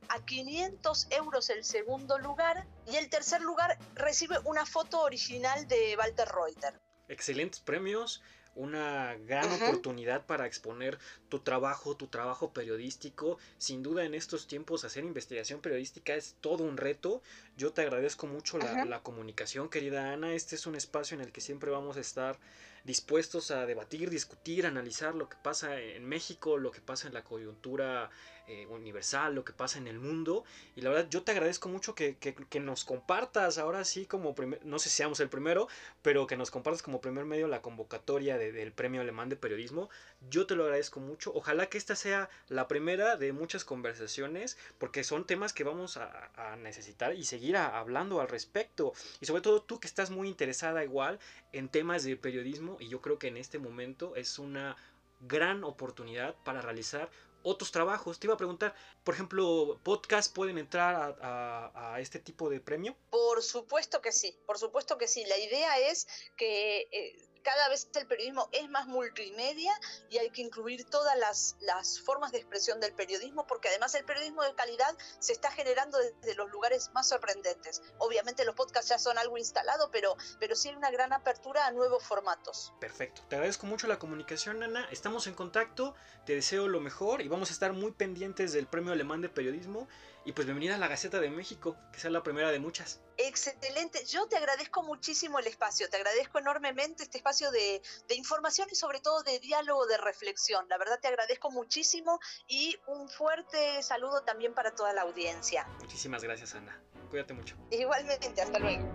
a 0.09 0.19
500 0.19 1.07
euros 1.11 1.49
el 1.49 1.63
segundo 1.63 2.19
lugar 2.19 2.67
y 2.91 2.97
el 2.97 3.09
tercer 3.09 3.39
lugar 3.39 3.77
recibe 3.93 4.37
una 4.43 4.65
foto 4.65 5.01
original 5.01 5.65
de 5.69 5.95
Walter 5.97 6.27
Reuter. 6.27 6.77
Excelentes 7.07 7.61
premios 7.61 8.21
una 8.55 9.15
gran 9.27 9.51
oportunidad 9.51 10.25
para 10.25 10.47
exponer 10.47 10.97
tu 11.29 11.39
trabajo, 11.39 11.95
tu 11.95 12.07
trabajo 12.07 12.51
periodístico. 12.51 13.37
Sin 13.57 13.83
duda 13.83 14.05
en 14.05 14.15
estos 14.15 14.47
tiempos 14.47 14.85
hacer 14.85 15.03
investigación 15.03 15.61
periodística 15.61 16.15
es 16.15 16.35
todo 16.41 16.63
un 16.63 16.77
reto. 16.77 17.21
Yo 17.57 17.73
te 17.73 17.81
agradezco 17.81 18.27
mucho 18.27 18.57
la, 18.57 18.85
la, 18.85 19.03
comunicación, 19.03 19.69
querida 19.69 20.13
Ana. 20.13 20.33
Este 20.33 20.55
es 20.55 20.65
un 20.65 20.75
espacio 20.75 21.15
en 21.15 21.21
el 21.21 21.31
que 21.31 21.41
siempre 21.41 21.69
vamos 21.69 21.97
a 21.97 22.01
estar 22.01 22.39
dispuestos 22.85 23.51
a 23.51 23.65
debatir, 23.65 24.09
discutir, 24.09 24.65
analizar 24.65 25.15
lo 25.15 25.27
que 25.27 25.37
pasa 25.41 25.81
en 25.81 26.05
México, 26.05 26.57
lo 26.57 26.71
que 26.71 26.81
pasa 26.81 27.07
en 27.07 27.13
la 27.13 27.23
coyuntura 27.23 28.09
eh, 28.47 28.67
universal, 28.67 29.33
lo 29.33 29.43
que 29.43 29.53
pasa 29.53 29.77
en 29.77 29.87
el 29.87 29.99
mundo. 29.99 30.43
Y 30.75 30.81
la 30.81 30.89
verdad, 30.89 31.09
yo 31.09 31.23
te 31.23 31.31
agradezco 31.31 31.69
mucho 31.69 31.95
que, 31.95 32.15
nos 32.59 32.85
compartas 32.85 33.57
ahora 33.57 33.83
sí 33.83 34.05
como, 34.05 34.35
no 34.63 34.79
sé 34.79 34.89
si 34.89 34.95
seamos 34.95 35.19
el 35.19 35.29
primero, 35.29 35.67
pero 36.01 36.27
que 36.27 36.37
nos 36.37 36.51
compartas 36.51 36.81
como 36.81 37.01
primer 37.01 37.25
medio 37.25 37.47
la 37.47 37.61
convocatoria 37.61 38.37
del 38.37 38.71
Premio 38.71 39.01
Alemán 39.01 39.29
de 39.29 39.35
Periodismo. 39.35 39.89
Yo 40.29 40.45
te 40.45 40.55
lo 40.55 40.63
agradezco 40.63 40.99
mucho. 40.99 41.31
Ojalá 41.33 41.67
que 41.67 41.77
esta 41.77 41.95
sea 41.95 42.29
la 42.47 42.67
primera 42.67 43.17
de 43.17 43.33
muchas 43.33 43.65
conversaciones, 43.65 44.57
porque 44.77 45.03
son 45.03 45.25
temas 45.25 45.53
que 45.53 45.63
vamos 45.63 45.97
a, 45.97 46.55
necesitar 46.57 47.15
y 47.15 47.23
seguir 47.25 47.57
hablando 47.57 48.21
al 48.21 48.29
respecto. 48.29 48.93
Y 49.19 49.25
sobre 49.25 49.41
todo 49.41 49.61
tú 49.61 49.79
que 49.79 49.87
estás 49.87 50.09
muy 50.09 50.27
interesada 50.27 50.83
igual 50.83 51.19
en 51.51 51.69
temas 51.69 52.03
de 52.03 52.15
periodismo 52.15 52.77
y 52.79 52.87
yo 52.89 53.01
creo 53.01 53.19
que 53.19 53.27
en 53.27 53.37
este 53.37 53.59
momento 53.59 54.15
es 54.15 54.39
una 54.39 54.75
gran 55.21 55.63
oportunidad 55.63 56.35
para 56.43 56.61
realizar 56.61 57.09
otros 57.45 57.71
trabajos. 57.71 58.19
Te 58.19 58.27
iba 58.27 58.33
a 58.33 58.37
preguntar, 58.37 58.75
por 59.03 59.13
ejemplo, 59.13 59.79
¿podcast 59.83 60.33
pueden 60.33 60.57
entrar 60.57 61.17
a, 61.21 61.97
este 61.99 62.19
tipo 62.19 62.49
de 62.49 62.59
premio? 62.59 62.95
Por 63.09 63.41
supuesto 63.41 64.01
que 64.01 64.11
sí, 64.11 64.37
por 64.45 64.57
supuesto 64.57 64.97
que 64.97 65.07
sí. 65.07 65.23
La 65.25 65.37
idea 65.37 65.79
es 65.79 66.07
que 66.35 66.87
eh, 66.91 67.34
cada 67.45 67.69
vez 67.69 67.87
el 67.93 68.07
periodismo 68.07 68.49
es 68.51 68.67
más 68.69 68.87
multimedia 68.87 69.71
y 70.09 70.17
hay 70.17 70.31
que 70.31 70.41
incluir 70.41 70.83
todas 70.85 71.15
las, 71.17 71.55
las, 71.61 72.01
formas 72.01 72.31
de 72.31 72.39
expresión 72.39 72.79
del 72.79 72.91
periodismo, 72.93 73.45
porque 73.45 73.69
además 73.69 73.93
el 73.93 74.03
periodismo 74.03 74.41
de 74.41 74.55
calidad 74.55 74.97
se 75.19 75.31
está 75.31 75.51
generando 75.51 75.99
desde 75.99 76.33
los 76.33 76.49
lugares 76.49 76.89
más 76.93 77.07
sorprendentes. 77.07 77.83
Obviamente 77.99 78.43
los 78.45 78.55
podcasts 78.55 78.89
ya 78.89 78.97
son 78.97 79.19
algo 79.19 79.37
instalado, 79.37 79.91
pero, 79.91 80.17
pero 80.39 80.55
sí 80.55 80.69
hay 80.69 80.75
una 80.75 80.89
gran 80.89 81.13
apertura 81.13 81.67
a 81.67 81.71
nuevos 81.71 82.03
formatos. 82.03 82.73
Perfecto. 82.81 83.21
Te 83.29 83.35
agradezco 83.35 83.67
mucho 83.67 83.85
la 83.85 83.99
comunicación, 83.99 84.63
Ana. 84.63 84.87
Estamos 84.89 85.27
en 85.27 85.35
contacto, 85.35 85.93
te 86.25 86.33
deseo 86.33 86.67
lo 86.67 86.81
mejor 86.81 87.21
y 87.21 87.27
vamos 87.27 87.51
a 87.51 87.53
estar 87.53 87.73
muy 87.73 87.91
pendientes 87.91 88.53
del 88.53 88.65
Premio 88.65 88.91
Alemán 88.91 89.21
de 89.21 89.29
Periodismo 89.29 89.87
y 90.25 90.31
pues 90.31 90.47
bienvenida 90.47 90.73
a 90.73 90.79
la 90.79 90.87
Gaceta 90.87 91.19
de 91.19 91.29
México, 91.29 91.77
que 91.93 91.99
sea 91.99 92.09
la 92.09 92.23
primera 92.23 92.49
de 92.49 92.57
muchas. 92.57 92.99
Excelente, 93.17 94.03
yo 94.05 94.27
te 94.27 94.37
agradezco 94.37 94.81
muchísimo 94.81 95.37
el 95.37 95.45
espacio, 95.45 95.87
te 95.87 95.97
agradezco 95.97 96.39
enormemente 96.39 97.03
este 97.03 97.19
espacio 97.19 97.34
de, 97.43 97.81
información 98.15 98.67
y 98.71 98.75
sobre 98.75 98.99
todo 99.01 99.21
de 99.23 99.39
diálogo, 99.39 99.85
de 99.85 99.97
reflexión. 99.97 100.67
La 100.69 100.77
verdad 100.77 100.99
te 101.01 101.07
agradezco 101.07 101.51
muchísimo 101.51 102.19
y 102.47 102.75
un 102.87 103.09
fuerte 103.09 103.83
saludo 103.83 104.21
también 104.23 104.53
para 104.53 104.73
toda 104.73 104.93
la 104.93 105.01
audiencia. 105.01 105.67
Muchísimas 105.79 106.23
gracias, 106.23 106.55
Ana. 106.55 106.81
Cuídate 107.09 107.33
mucho. 107.33 107.55
Igualmente, 107.71 108.41
hasta 108.41 108.59
luego. 108.59 108.87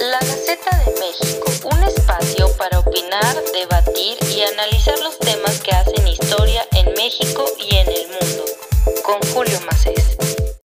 La 0.00 0.20
Gaceta 0.20 0.76
de 0.84 1.00
México, 1.00 1.50
un 1.72 1.82
espacio 1.82 2.46
para 2.56 2.78
opinar, 2.78 3.42
debatir 3.52 4.16
y 4.30 4.42
analizar 4.42 4.98
los 5.00 5.18
temas 5.18 5.60
que 5.60 5.72
hacen 5.72 6.06
historia 6.06 6.64
en 6.72 6.92
México 6.94 7.44
y 7.58 7.76
en 7.76 7.88
el 7.88 8.06
mundo. 8.08 8.44
Con 9.02 9.20
Julio 9.32 9.60
Macés. 9.66 10.57